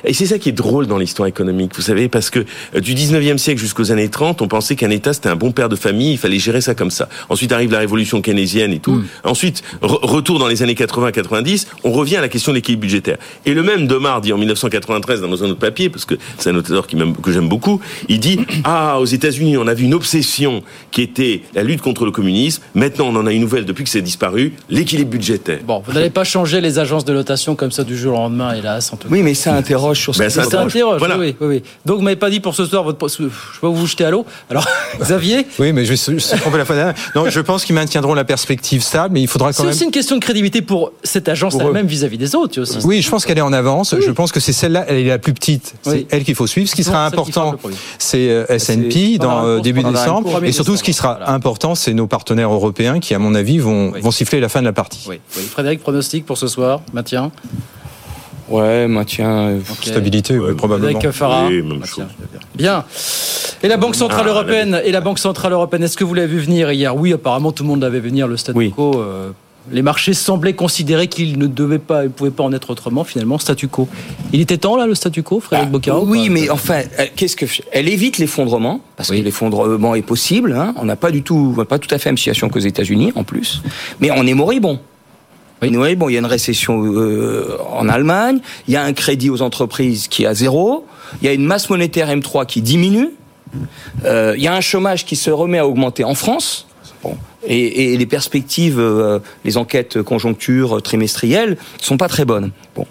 [0.03, 2.93] et c'est ça qui est drôle dans l'histoire économique, vous savez, parce que euh, du
[2.93, 6.11] 19e siècle jusqu'aux années 30, on pensait qu'un État c'était un bon père de famille,
[6.13, 7.09] il fallait gérer ça comme ça.
[7.29, 8.93] Ensuite arrive la révolution keynésienne et tout.
[8.93, 9.05] Hmm.
[9.23, 13.17] Ensuite, re- retour dans les années 80-90, on revient à la question de l'équilibre budgétaire.
[13.45, 16.55] Et le même Domar dit en 1993 dans un autre papier, parce que c'est un
[16.55, 17.79] auteur qui que j'aime beaucoup,
[18.09, 22.05] il dit ah aux États-Unis on a vu une obsession qui était la lutte contre
[22.05, 22.61] le communisme.
[22.75, 25.59] Maintenant on en a une nouvelle depuis que c'est disparu, l'équilibre budgétaire.
[25.65, 28.53] Bon, vous n'allez pas changer les agences de notation comme ça du jour au lendemain,
[28.53, 28.91] hélas.
[28.93, 31.17] En tout Oui, mais ça interroge sur ce Ben, ça Ça interroge, Voilà.
[31.17, 31.63] oui, oui, oui.
[31.85, 33.07] Donc, vous m'avez pas dit pour ce soir, votre...
[33.07, 34.25] je ne vais pas vous jeter à l'eau.
[34.49, 34.65] Alors,
[34.99, 36.95] Xavier Oui, mais je me suis trompé la fois dernière.
[37.15, 39.71] Non, je pense qu'ils maintiendront la perspective stable, mais il faudra quand C'est même.
[39.71, 42.77] aussi une question de crédibilité pour cette agence elle-même vis-à-vis des autres, aussi.
[42.83, 43.95] Oui, je pense qu'elle est en avance.
[43.99, 45.73] Je pense que c'est celle-là, elle est la plus petite.
[45.83, 46.07] C'est Oui.
[46.09, 46.69] elle qu'il faut suivre.
[46.69, 47.55] Ce qui sera important,
[47.99, 50.29] c'est euh, S&P C'est dans euh, course, début décembre.
[50.31, 50.43] course.
[50.43, 51.31] Et surtout, ce qui sera Voilà.
[51.31, 54.65] important, c'est nos partenaires européens qui, à mon avis, vont, vont siffler la fin de
[54.65, 55.05] la partie.
[55.09, 55.43] Oui, oui.
[55.43, 57.31] Frédéric, pronostic pour ce soir, maintien
[58.49, 59.29] Ouais, maintien.
[59.49, 59.59] euh.
[59.81, 60.99] Stabilité, oui, probablement.
[61.11, 62.07] Farah Oui, même Maintien.
[62.55, 62.83] Bien.
[63.63, 66.27] Et la Banque Centrale Ah, Européenne, et la Banque Centrale Européenne, est-ce que vous l'avez
[66.27, 66.95] vu venir hier?
[66.95, 68.71] Oui, apparemment tout le monde l'avait vu venir, le statu Oui.
[68.75, 68.99] quo.
[69.01, 69.31] euh,
[69.69, 73.03] les marchés semblaient considérer qu'il ne devait pas, il pouvait pas en être autrement.
[73.03, 73.89] Finalement, statu quo.
[74.31, 77.05] Il était temps là, le statu quo, Frédéric Bocaro Ah, Oui, pas mais enfin, euh,
[77.17, 79.19] qu'est-ce que elle évite l'effondrement parce Oui.
[79.19, 80.53] que l'effondrement est possible.
[80.53, 80.73] hein.
[80.77, 82.59] On n'a pas du tout, on n'a pas tout à fait la même situation qu'aux
[82.59, 83.61] États-Unis en plus,
[83.99, 84.79] mais on est moribond.
[85.61, 85.69] Oui.
[85.69, 86.09] On est moribond.
[86.09, 88.39] Il y a une récession euh, en Allemagne.
[88.67, 90.85] Il y a un crédit aux entreprises qui est à zéro.
[91.21, 93.11] Il y a une masse monétaire M3 qui diminue.
[94.05, 96.67] Euh, il y a un chômage qui se remet à augmenter en France.
[97.03, 97.17] Bon.
[97.45, 102.51] Et, les perspectives, euh, les enquêtes conjoncture trimestrielles sont pas très bonnes.
[102.75, 102.85] Bon.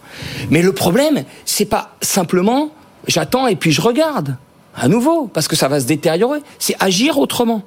[0.50, 2.70] Mais le problème, c'est pas simplement
[3.06, 4.36] j'attends et puis je regarde
[4.74, 6.40] à nouveau parce que ça va se détériorer.
[6.58, 7.62] C'est agir autrement.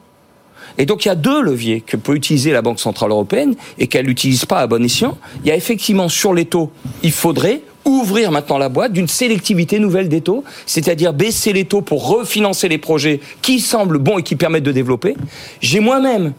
[0.77, 3.87] Et donc il y a deux leviers que peut utiliser la Banque centrale européenne et
[3.87, 5.17] qu'elle n'utilise pas à bon escient.
[5.43, 6.71] Il y a effectivement sur les taux,
[7.03, 11.81] il faudrait ouvrir maintenant la boîte d'une sélectivité nouvelle des taux, c'est-à-dire baisser les taux
[11.81, 15.15] pour refinancer les projets qui semblent bons et qui permettent de développer.
[15.61, 16.33] J'ai moi-même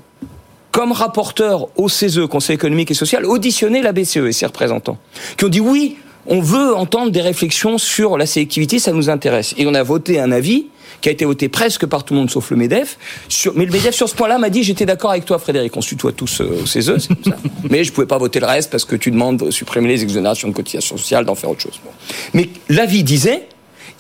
[0.71, 4.99] comme rapporteur au CESE, Conseil économique et social, auditionné la BCE et ses représentants,
[5.37, 9.55] qui ont dit oui, on veut entendre des réflexions sur la sélectivité, ça nous intéresse.
[9.59, 10.67] Et on a voté un avis
[11.01, 12.99] qui a été voté presque par tout le monde sauf le MEDEF.
[13.29, 15.77] Sur, mais le MEDEF, sur ce point-là, m'a dit j'étais d'accord avec toi, Frédéric.
[15.77, 17.39] On se tutoie tous euh, au CESE, c'est comme ça.
[17.71, 20.49] Mais je pouvais pas voter le reste parce que tu demandes de supprimer les exonérations
[20.49, 21.81] de cotisations sociales, d'en faire autre chose.
[21.85, 21.91] Bon.
[22.35, 23.47] Mais l'avis disait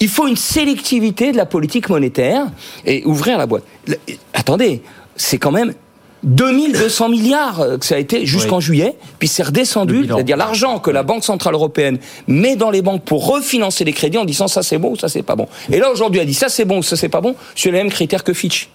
[0.02, 2.46] il faut une sélectivité de la politique monétaire
[2.86, 3.64] et ouvrir la boîte.
[3.86, 3.96] Le-
[4.32, 4.80] attendez,
[5.14, 5.74] c'est quand même
[6.22, 8.62] 2200 milliards euh, que ça a été jusqu'en Oui.
[8.62, 13.02] juillet, puis c'est redescendu, c'est-à-dire l'argent que la Banque Centrale Européenne met dans les banques
[13.04, 15.46] pour refinancer les crédits en disant ça c'est bon ou ça c'est pas bon.
[15.72, 17.78] Et là aujourd'hui elle dit ça c'est bon ou ça c'est pas bon sur les
[17.78, 18.68] mêmes critères que Fitch.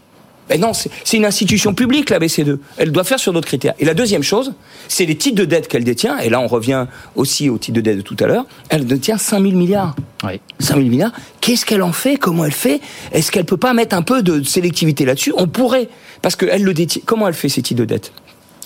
[0.50, 2.58] Mais non, c'est c'est une institution publique, la BCE.
[2.78, 3.74] Elle doit faire sur d'autres critères.
[3.80, 4.54] Et la deuxième chose,
[4.88, 6.18] c'est les titres de dette qu'elle détient.
[6.20, 6.86] Et là, on revient
[7.16, 8.46] aussi aux titres de dette de tout à l'heure.
[8.70, 9.96] Elle détient 5 000 milliards.
[10.24, 10.40] Oui.
[10.60, 11.12] 5 000 milliards.
[11.42, 12.18] Qu'est-ce qu'elle en fait?
[12.18, 12.82] Comment elle fait?
[13.12, 15.34] Est-ce qu'elle peut pas mettre un peu de sélectivité là-dessus?
[15.38, 15.90] On pourrait.
[16.22, 17.02] Parce qu'elle le détient.
[17.06, 18.12] Comment elle fait ces titres de dette?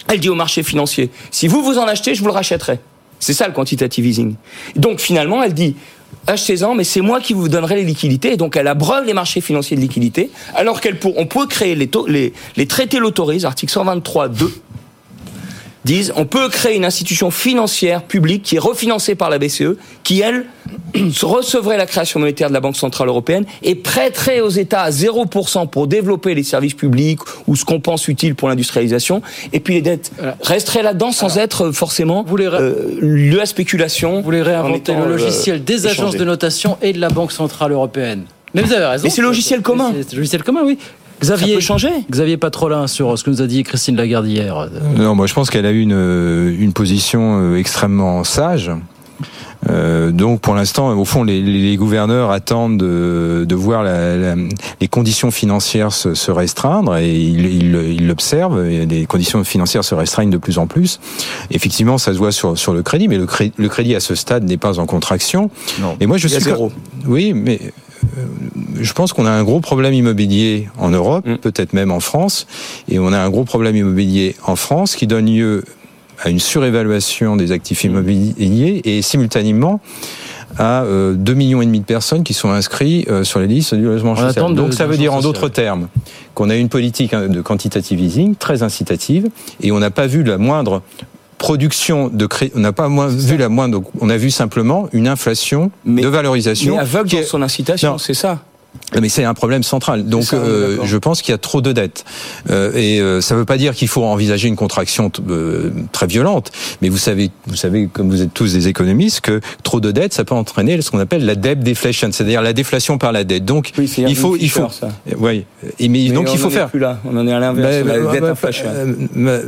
[0.07, 2.79] Elle dit au marché financier, si vous vous en achetez, je vous le rachèterai.
[3.19, 4.35] C'est ça le quantitative easing.
[4.75, 5.75] Donc finalement, elle dit,
[6.27, 8.33] achetez-en, mais c'est moi qui vous donnerai les liquidités.
[8.33, 11.75] Et donc elle abreuve les marchés financiers de liquidités, alors qu'elle pour, on peut créer
[11.75, 14.53] les, taux- les, les traités l'autorisent, article 123 2
[15.85, 20.21] disent on peut créer une institution financière publique qui est refinancée par la BCE, qui
[20.21, 20.45] elle
[21.21, 25.69] recevrait la création monétaire de la Banque centrale européenne et prêterait aux États à 0%
[25.69, 29.21] pour développer les services publics ou ce qu'on pense utile pour l'industrialisation,
[29.53, 30.11] et puis les dettes
[30.41, 34.17] resteraient là-dedans sans être forcément euh, lieu à spéculation.
[34.17, 37.71] Vous voulez réinventer le euh, logiciel des agences de notation et de la Banque Centrale
[37.71, 38.25] Européenne.
[38.53, 39.03] Mais vous avez raison.
[39.03, 39.93] Mais c'est le logiciel commun.
[39.95, 40.77] C'est le logiciel commun, oui.
[41.21, 41.89] Xavier, Ça peut changer.
[42.09, 44.69] Xavier Patrolin sur ce que nous a dit Christine Lagarde hier.
[44.97, 48.71] Non, moi je pense qu'elle a eu une, euh, une position euh, extrêmement sage.
[49.69, 54.35] Euh, donc pour l'instant, au fond, les, les gouverneurs attendent de, de voir la- la-
[54.79, 58.65] les conditions financières se, se restreindre et ils ils- ils l'observent.
[58.65, 61.01] et les conditions financières se restreignent de plus en plus.
[61.51, 64.15] Effectivement, ça se voit sur, sur le crédit, mais le crédit, le crédit à ce
[64.15, 65.51] stade n'est pas en contraction.
[65.99, 66.71] Et moi, je Il suis zéro.
[67.05, 67.59] Oui, mais
[68.79, 71.37] je pense qu'on a un gros problème immobilier en Europe, Mm.
[71.37, 72.47] peut-être même en France,
[72.89, 75.63] et on a un gros problème immobilier en France qui donne lieu
[76.21, 79.79] à une surévaluation des actifs immobiliers et simultanément
[80.57, 83.73] à euh, 2 millions et demi de personnes qui sont inscrits euh, sur les listes
[83.75, 84.33] du logement social.
[84.51, 85.87] de- Donc ça veut dire en d'autres termes
[86.33, 89.29] qu'on a une politique hein, de quantitative easing très incitative
[89.61, 90.81] et on n'a pas vu la moindre
[91.39, 95.07] production de crédit, on n'a pas moins vu la moindre, on a vu simplement une
[95.07, 98.39] inflation de valorisation Mais aveugle qui dans est- son incitation, c'est ça.
[98.99, 100.05] Mais c'est un problème central.
[100.05, 102.05] Donc, ça, euh, je pense qu'il y a trop de dettes.
[102.49, 106.07] Euh, et euh, ça ne veut pas dire qu'il faut envisager une contraction euh, très
[106.07, 106.51] violente.
[106.81, 110.13] Mais vous savez, vous savez, comme vous êtes tous des économistes, que trop de dettes,
[110.13, 113.45] ça peut entraîner ce qu'on appelle la debt deflation, c'est-à-dire la déflation par la dette.
[113.45, 114.87] Donc, il faut, il faut, ça.
[115.07, 115.45] Euh, oui.
[115.77, 116.69] Et mais, Mais donc on il faut en est faire.
[116.69, 116.99] plus là.
[117.05, 117.85] On en est à l'inverse.
[117.85, 119.39] Bah, bah, la dette bah, euh, bah,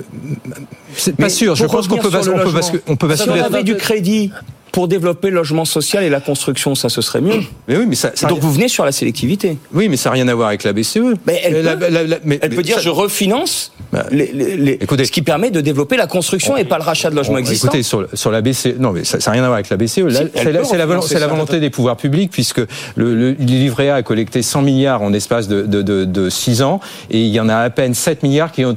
[0.96, 1.56] C'est Mais pas sûr.
[1.56, 3.42] Je pense qu'on peut, on peut, basculer- on peut basculer.
[3.42, 4.32] on avait du crédit
[4.72, 7.42] pour développer le logement social et la construction, ça ce serait mieux.
[7.68, 9.58] Mais oui, mais ça, ça- Donc vous venez sur la sélectivité.
[9.74, 11.00] oui, mais ça n'a rien à voir avec la BCE.
[11.28, 13.72] Mais elle Euh, la- peut, la- la- mais- elle peut mais dire ça- je refinance
[13.92, 15.06] Bah, les- les- les- écoutez.
[15.06, 17.68] ce qui permet de développer la construction et pas le rachat de logements Bon, existants.
[17.68, 19.92] Écoutez, sur, sur la BCE, non, mais ça n'a rien à voir avec la BCE.
[19.92, 20.32] Si, elle
[20.66, 20.88] c'est la,
[21.28, 22.60] volonté des pouvoirs publics, puisque
[22.96, 26.62] le, le, livret A a collecté 100 milliards en espace de, de, de, de 6
[26.62, 28.74] ans, et il y en a à peine 7 milliards qui ont...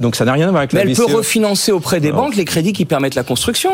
[0.00, 1.06] Donc ça n'a rien à voir avec Mais la elle BCE.
[1.06, 2.16] peut refinancer auprès des Non.
[2.16, 3.70] banques les crédits qui permettent la construction.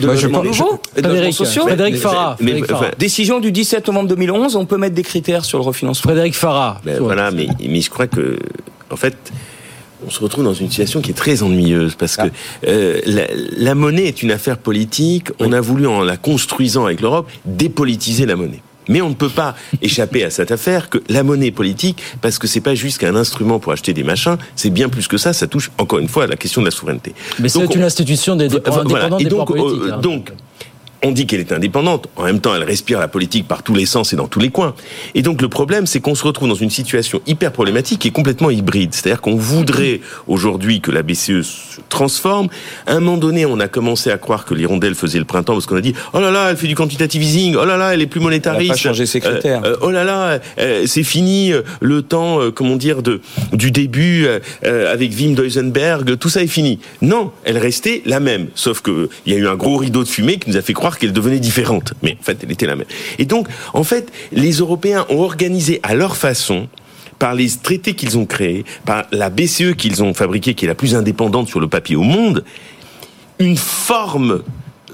[0.00, 1.62] De logements nouveaux et de logements Frédéric, sociaux.
[1.62, 2.36] Frédéric Farah.
[2.40, 2.94] mais- Frédéric enfin, Farah.
[2.98, 6.10] Décision du 17 novembre 2011, on peut mettre des critères sur le refinancement.
[6.10, 6.80] Frédéric Farah.
[6.84, 8.38] Ben, voilà, mais, mais je crois que,
[8.90, 9.16] en fait,
[10.06, 12.26] on se retrouve dans une situation qui est très ennuyeuse parce que
[12.66, 13.22] euh, la,
[13.56, 15.28] la monnaie est une affaire politique.
[15.40, 18.60] On a voulu, en la construisant avec l'Europe, dépolitiser la monnaie.
[18.88, 22.46] Mais on ne peut pas échapper à cette affaire que la monnaie politique parce que
[22.46, 25.32] c'est pas juste qu'un instrument pour acheter des machins, c'est bien plus que ça.
[25.32, 27.14] Ça touche encore une fois à la question de la souveraineté.
[27.38, 29.08] Mais c'est une on- institution des dépend- voilà.
[29.16, 29.90] des donc, pouvoirs politiques.
[29.90, 30.00] euh, hein.
[30.00, 30.32] donc,
[31.04, 32.08] on dit qu'elle est indépendante.
[32.16, 34.50] En même temps, elle respire la politique par tous les sens et dans tous les
[34.50, 34.74] coins.
[35.14, 38.50] Et donc, le problème, c'est qu'on se retrouve dans une situation hyper problématique et complètement
[38.50, 38.94] hybride.
[38.94, 42.48] C'est-à-dire qu'on voudrait aujourd'hui que la BCE se transforme.
[42.86, 45.66] À un moment donné, on a commencé à croire que l'hirondelle faisait le printemps parce
[45.66, 47.56] qu'on a dit, oh là là, elle fait du quantitative easing.
[47.56, 48.64] Oh là là, elle est plus monétariste.
[48.64, 49.62] Elle a pas changé ses critères.
[49.64, 53.20] Euh, euh, oh là là, euh, c'est fini euh, le temps, euh, comment dire, de
[53.52, 56.78] du début euh, euh, avec Wim Duisenberg, tout ça est fini.
[57.02, 60.08] Non, elle restait la même, sauf que il y a eu un gros rideau de
[60.08, 62.76] fumée qui nous a fait croire qu'elle devenait différente, mais en fait, elle était la
[62.76, 62.86] même.
[63.18, 66.68] Et donc, en fait, les Européens ont organisé à leur façon
[67.18, 70.74] par les traités qu'ils ont créés, par la BCE qu'ils ont fabriquée, qui est la
[70.74, 72.44] plus indépendante sur le papier au monde,
[73.38, 74.42] une forme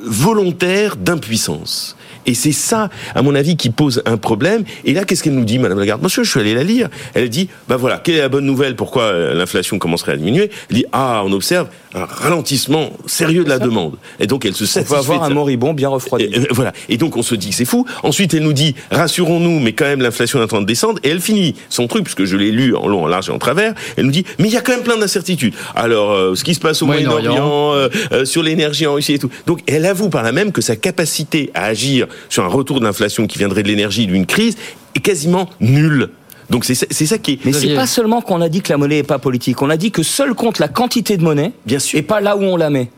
[0.02, 1.96] volontaire d'impuissance.
[2.30, 4.62] Et c'est ça, à mon avis, qui pose un problème.
[4.84, 6.00] Et là, qu'est-ce qu'elle nous dit, Madame Lagarde?
[6.00, 6.88] Monsieur, je suis allé la lire.
[7.14, 8.76] Elle dit, bah voilà, quelle est la bonne nouvelle?
[8.76, 10.50] Pourquoi euh, l'inflation commencerait à diminuer?
[10.70, 13.96] Elle dit, ah, on observe un ralentissement sérieux de la demande.
[14.20, 14.94] Et donc, elle se On satisfait.
[14.94, 16.26] peut avoir de un moribond bien refroidi.
[16.26, 16.72] Et, euh, voilà.
[16.88, 17.84] Et donc on se dit que c'est fou.
[18.02, 21.00] Ensuite elle nous dit rassurons-nous, mais quand même l'inflation est en train de descendre.
[21.02, 23.38] Et elle finit son truc puisque je l'ai lu en long, en large et en
[23.38, 23.74] travers.
[23.96, 25.54] Elle nous dit mais il y a quand même plein d'incertitudes.
[25.74, 27.32] Alors euh, ce qui se passe au Moyen-Orient.
[27.32, 29.30] Moyen-Orient, euh, euh, sur l'énergie en Russie et tout.
[29.46, 32.84] Donc elle avoue par là même que sa capacité à agir sur un retour de
[32.84, 34.56] l'inflation qui viendrait de l'énergie d'une crise
[34.94, 36.10] est quasiment nulle.
[36.50, 37.44] Donc c'est ça, c'est ça qui est.
[37.44, 39.76] Mais c'est pas seulement qu'on a dit que la monnaie est pas politique, on a
[39.76, 41.98] dit que seul compte la quantité de monnaie, Bien sûr.
[41.98, 42.90] et pas là où on la met.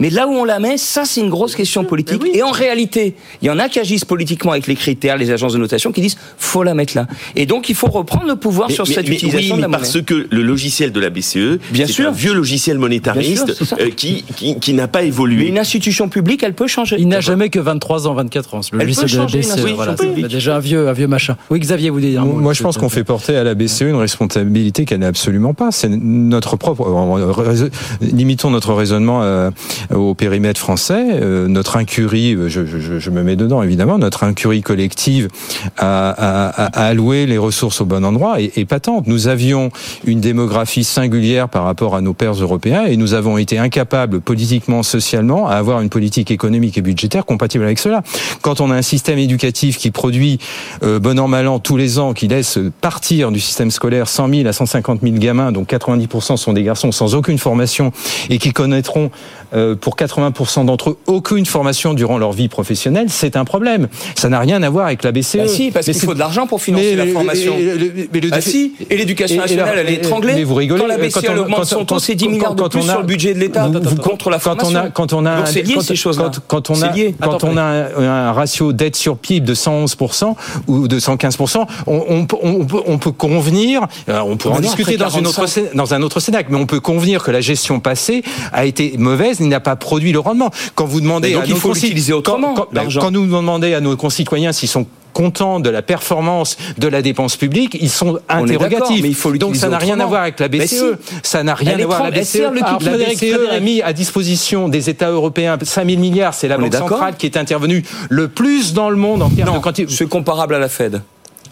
[0.00, 2.22] Mais là où on la met, ça c'est une grosse question politique.
[2.32, 5.52] Et en réalité, il y en a qui agissent politiquement avec les critères, les agences
[5.52, 7.06] de notation, qui disent faut la mettre là.
[7.36, 9.62] Et donc il faut reprendre le pouvoir Mais- sur mais- cette mais utilisation oui, de
[9.62, 9.78] la monnaie.
[9.78, 12.08] parce que le logiciel de la BCE, Bien c'est sûr.
[12.08, 15.46] un vieux logiciel monétariste sûr, euh, qui, qui, qui n'a pas Mais évolué.
[15.48, 16.96] une institution publique, elle peut changer.
[16.98, 18.60] Il n'a jamais que 23 ans, 24 ans.
[18.72, 20.92] Le Elle logiciel peut de la changer, BCE, l'institution voilà, c'est déjà un vieux, un
[20.92, 21.36] vieux machin.
[21.50, 24.84] Oui, Xavier, vous mot Moi, je pense qu'on fait porter à la BCE une responsabilité
[24.84, 25.70] qu'elle n'a absolument pas.
[25.72, 26.82] C'est notre propre.
[26.86, 27.70] euh, rais-
[28.00, 29.50] Limitons notre raisonnement euh,
[29.94, 31.04] au périmètre français.
[31.22, 35.28] Euh, Notre incurie, euh, je, je- je me mets dedans évidemment, notre incurie collective
[35.76, 39.06] à allouer les ressources au bon endroit est, est patente.
[39.06, 39.70] Nous avions
[40.04, 44.82] une démographie singulière par rapport à nos pairs européens et nous avons été incapables politiquement,
[44.82, 48.02] socialement, à avoir une politique économique et budgétaire compatible avec cela.
[48.42, 50.38] Quand on a un système éducatif qui produit
[50.82, 54.28] euh, bon an mal an tous les ans, qui laisse partir du système scolaire 100
[54.28, 57.92] 000 à 150 000 gamins, dont 90% sont des garçons sans aucune formation
[58.30, 59.10] et qui connaîtront
[59.54, 63.88] euh, pour 80% d'entre eux aucune formation durant leur vie professionnelle, c'est un problème.
[64.14, 65.36] Ça n'a rien à voir avec la BCE.
[65.38, 67.54] Bah si, parce Mais qu'il faut de l'argent pour financer Mais- la formation.
[67.58, 70.34] mais le Ah défi- si, et l'éducation Et- et nationale, elle est étranglée.
[70.34, 70.80] Mais vous rigolez.
[70.80, 72.68] Quand la BCE quand on- augmente quand- son taux, quand- c'est 10 quand- milliards de
[72.68, 73.68] plus on a- sur le budget de l'État
[74.02, 74.78] contre la quand on formation.
[74.80, 76.24] a quand on a Donc c'est lié quand- ces choses-là.
[76.24, 77.14] quand, quand on C'est a lié.
[77.20, 80.36] quand Attends, on a un, un ratio dette sur PIB de 111%
[80.66, 84.60] ou de 115%, on, on, peut- on peut on peut convenir, euh, on peut en
[84.60, 85.62] discuter dans une autre 45.
[85.70, 88.22] cé- dans un autre Cénac, mais on peut convenir que la gestion passée
[88.52, 90.50] a été mauvaise, n'a pas produit le rendement.
[90.74, 93.00] Quand vous demandez donc à il nos faut l'utiliser autrement, quand, quand- l'argent.
[93.00, 97.36] quand nous demandons à nos concitoyens s'ils sont contents de la performance de la dépense
[97.36, 99.02] publique, ils sont interrogatifs.
[99.02, 100.66] mais il faut Donc ça n'a rien à voir avec la BCE.
[100.68, 100.80] si.
[101.24, 102.26] Ça n'a rien à voir avec la BCE.
[102.28, 106.34] sert le Alors, Frédéric, BCE a mis à disposition des États européens 5 000 milliards.
[106.34, 109.48] C'est la On banque centrale qui est intervenue le plus dans le monde en termes
[109.48, 109.92] de Non, quantité.
[109.92, 111.02] c'est comparable à la Fed.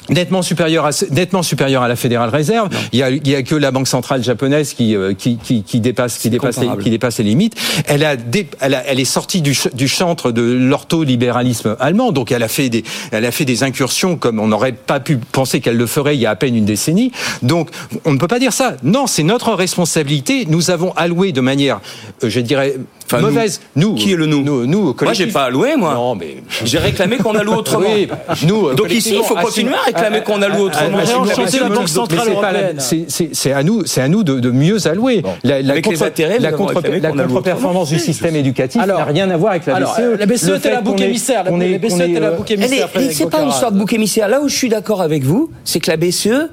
[0.09, 2.69] Nettement supérieur à nettement supérieur à la Fédérale Réserve.
[2.93, 5.63] Il y a il y a que la banque centrale japonaise qui euh, qui qui,
[5.63, 7.55] qui dépasse qui dépasse les, qui dépasse les limites.
[7.87, 12.13] Elle a, dé, elle, a elle est sortie du du chantre de l'ortholibéralisme allemand.
[12.13, 15.17] Donc elle a fait des elle a fait des incursions comme on n'aurait pas pu
[15.19, 17.13] penser qu'elle le ferait il y a à peine une décennie.
[17.43, 17.71] Donc
[18.05, 18.77] on ne peut pas dire ça.
[18.83, 20.47] Non, c'est notre responsabilité.
[20.49, 21.81] Nous avons alloué de manière
[22.23, 22.77] euh, je dirais
[23.07, 23.61] Enfin, mauvaise.
[23.77, 23.95] Nous.
[23.95, 24.43] Qui est le nous?
[24.43, 25.95] Nous, nous Moi, j'ai pas alloué, moi.
[25.95, 27.87] Non, mais j'ai réclamé qu'on alloue autrement.
[27.89, 28.09] Oui,
[28.47, 30.99] nous, Donc ici, il faut continuer à réclamer qu'on alloue autrement.
[30.99, 32.81] la Banque centrale européenne.
[32.81, 35.23] C'est à nous, c'est à nous de, mieux allouer.
[35.45, 40.19] La, contre-performance du système éducatif n'a rien à voir avec la BCE.
[40.19, 41.45] La BCE était la bouc émissaire.
[41.45, 42.89] La BCE était la euh, bouc Elle émissaire.
[43.13, 44.29] c'est pas une histoire de bouc émissaire.
[44.29, 46.51] Là où je suis d'accord avec vous, c'est que la BCE,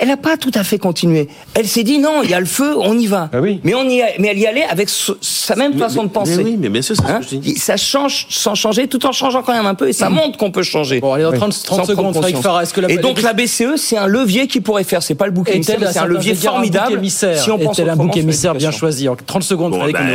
[0.00, 1.28] elle n'a pas tout à fait continué.
[1.54, 3.30] Elle s'est dit non, il y a le feu, on y va.
[3.64, 6.08] Mais on y a- mais elle y allait avec ce- sa même Mais- façon mais-
[6.08, 6.36] de penser.
[6.38, 7.56] mais oui, mais bien sûr, c'est ce Hein que je dis.
[7.56, 10.50] Ça change sans changer, tout en changeant quand même un peu, et ça montre qu'on
[10.50, 11.00] peut changer.
[11.00, 13.96] Bon, allez, dans 30 30 Sans secondes, est-ce que la- Et donc la BCE, c'est
[13.96, 15.02] un levier qui pourrait faire.
[15.02, 16.86] C'est pas le bouc émissaire, c'est un levier formidable.
[16.86, 19.80] Un bouc émissaire si on pense un bouc émissaire bien choisi En 30 secondes, Bon,
[19.80, 20.06] Frédéric,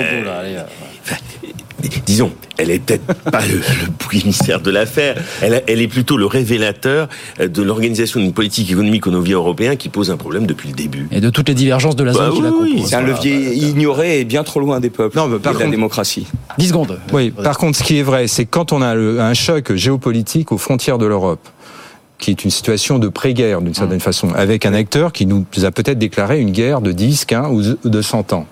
[2.06, 5.16] Disons, elle est peut-être pas le, le bouc émissaire de l'affaire.
[5.42, 7.08] Elle, elle est plutôt le révélateur
[7.40, 10.76] euh, de l'organisation d'une politique économique au niveau européen qui pose un problème depuis le
[10.76, 11.08] début.
[11.12, 12.86] Et de toutes les divergences de la zone Bah qui la.
[12.88, 13.16] C'est un Voilà.
[13.16, 15.72] levier ignoré et bien trop loin des peuples Non, mais par et de la contre-
[15.78, 16.28] démocratie.
[16.58, 17.00] 10 secondes.
[17.14, 20.52] Oui, par contre, ce qui est vrai, c'est quand on a le- un choc géopolitique
[20.52, 21.48] aux frontières de l'Europe,
[22.18, 25.70] qui est une situation de pré-guerre d'une certaine façon, avec un acteur qui nous a
[25.72, 28.48] peut-être déclaré une guerre de 10, 15 ou de 100 ans.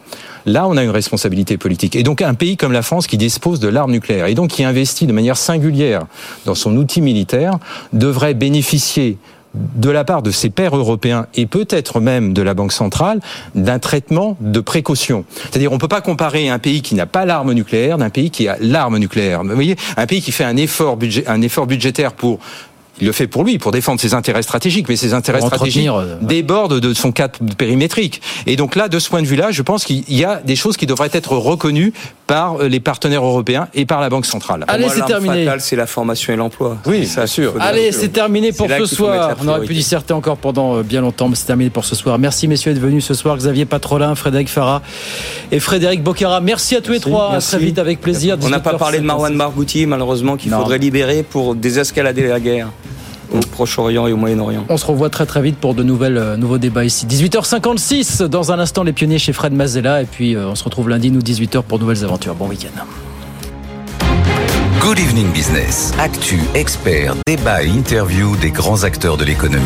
[0.45, 1.95] Là, on a une responsabilité politique.
[1.95, 4.63] Et donc, un pays comme la France qui dispose de l'arme nucléaire et donc qui
[4.63, 6.05] investit de manière singulière
[6.45, 7.57] dans son outil militaire
[7.93, 9.17] devrait bénéficier
[9.55, 13.21] de la part de ses pairs européens et peut-être même de la Banque centrale
[13.55, 15.25] d'un traitement de précaution.
[15.43, 18.31] C'est-à-dire on ne peut pas comparer un pays qui n'a pas l'arme nucléaire d'un pays
[18.31, 19.43] qui a l'arme nucléaire.
[19.43, 22.39] Vous voyez, un pays qui fait un effort, un effort budgétaire pour
[23.01, 25.89] il le fait pour lui, pour défendre ses intérêts stratégiques, mais ses intérêts Pour stratégiques
[25.89, 28.21] euh, débordent de son cadre périmétrique.
[28.47, 30.77] Et donc là, de ce point de vue-là, je pense qu'il y a des choses
[30.77, 31.93] qui devraient être reconnues
[32.25, 34.63] par euh, les partenaires européens et par la Banque centrale.
[34.67, 35.47] Allez, c'est terminé.
[35.59, 36.77] c'est la formation et l'emploi.
[36.85, 37.53] Oui, ça, sûr.
[37.59, 39.35] Allez, c'est terminé pour ce soir.
[39.43, 42.17] On aurait pu disserter encore pendant euh, bien longtemps, mais c'est terminé pour ce soir.
[42.17, 43.35] Merci messieurs d'être venus ce soir.
[43.37, 44.81] Xavier Patrolin, Frédéric Farah
[45.51, 46.39] et Frédéric Bocara.
[46.39, 47.31] Merci à tous les trois.
[47.33, 47.55] Merci.
[47.55, 48.37] À très vite avec plaisir.
[48.41, 49.07] On n'a pas parlé de 18h56.
[49.07, 52.69] Marwan Margouti, malheureusement, qu'il faudrait libérer pour désescalader la guerre
[53.32, 54.65] au Proche-Orient et au Moyen-Orient.
[54.69, 57.05] On se revoit très très vite pour de nouvelles, euh, nouveaux débats ici.
[57.05, 60.01] 18h56, dans un instant, les pionniers chez Fred Mazella.
[60.01, 62.36] Et puis, euh, on se retrouve lundi, nous, 18h, pour de nouvelles aventures.
[62.36, 62.82] Bon week-end.
[64.80, 65.93] Good Evening Business.
[65.99, 69.65] Actu, experts, débat et interview des grands acteurs de l'économie.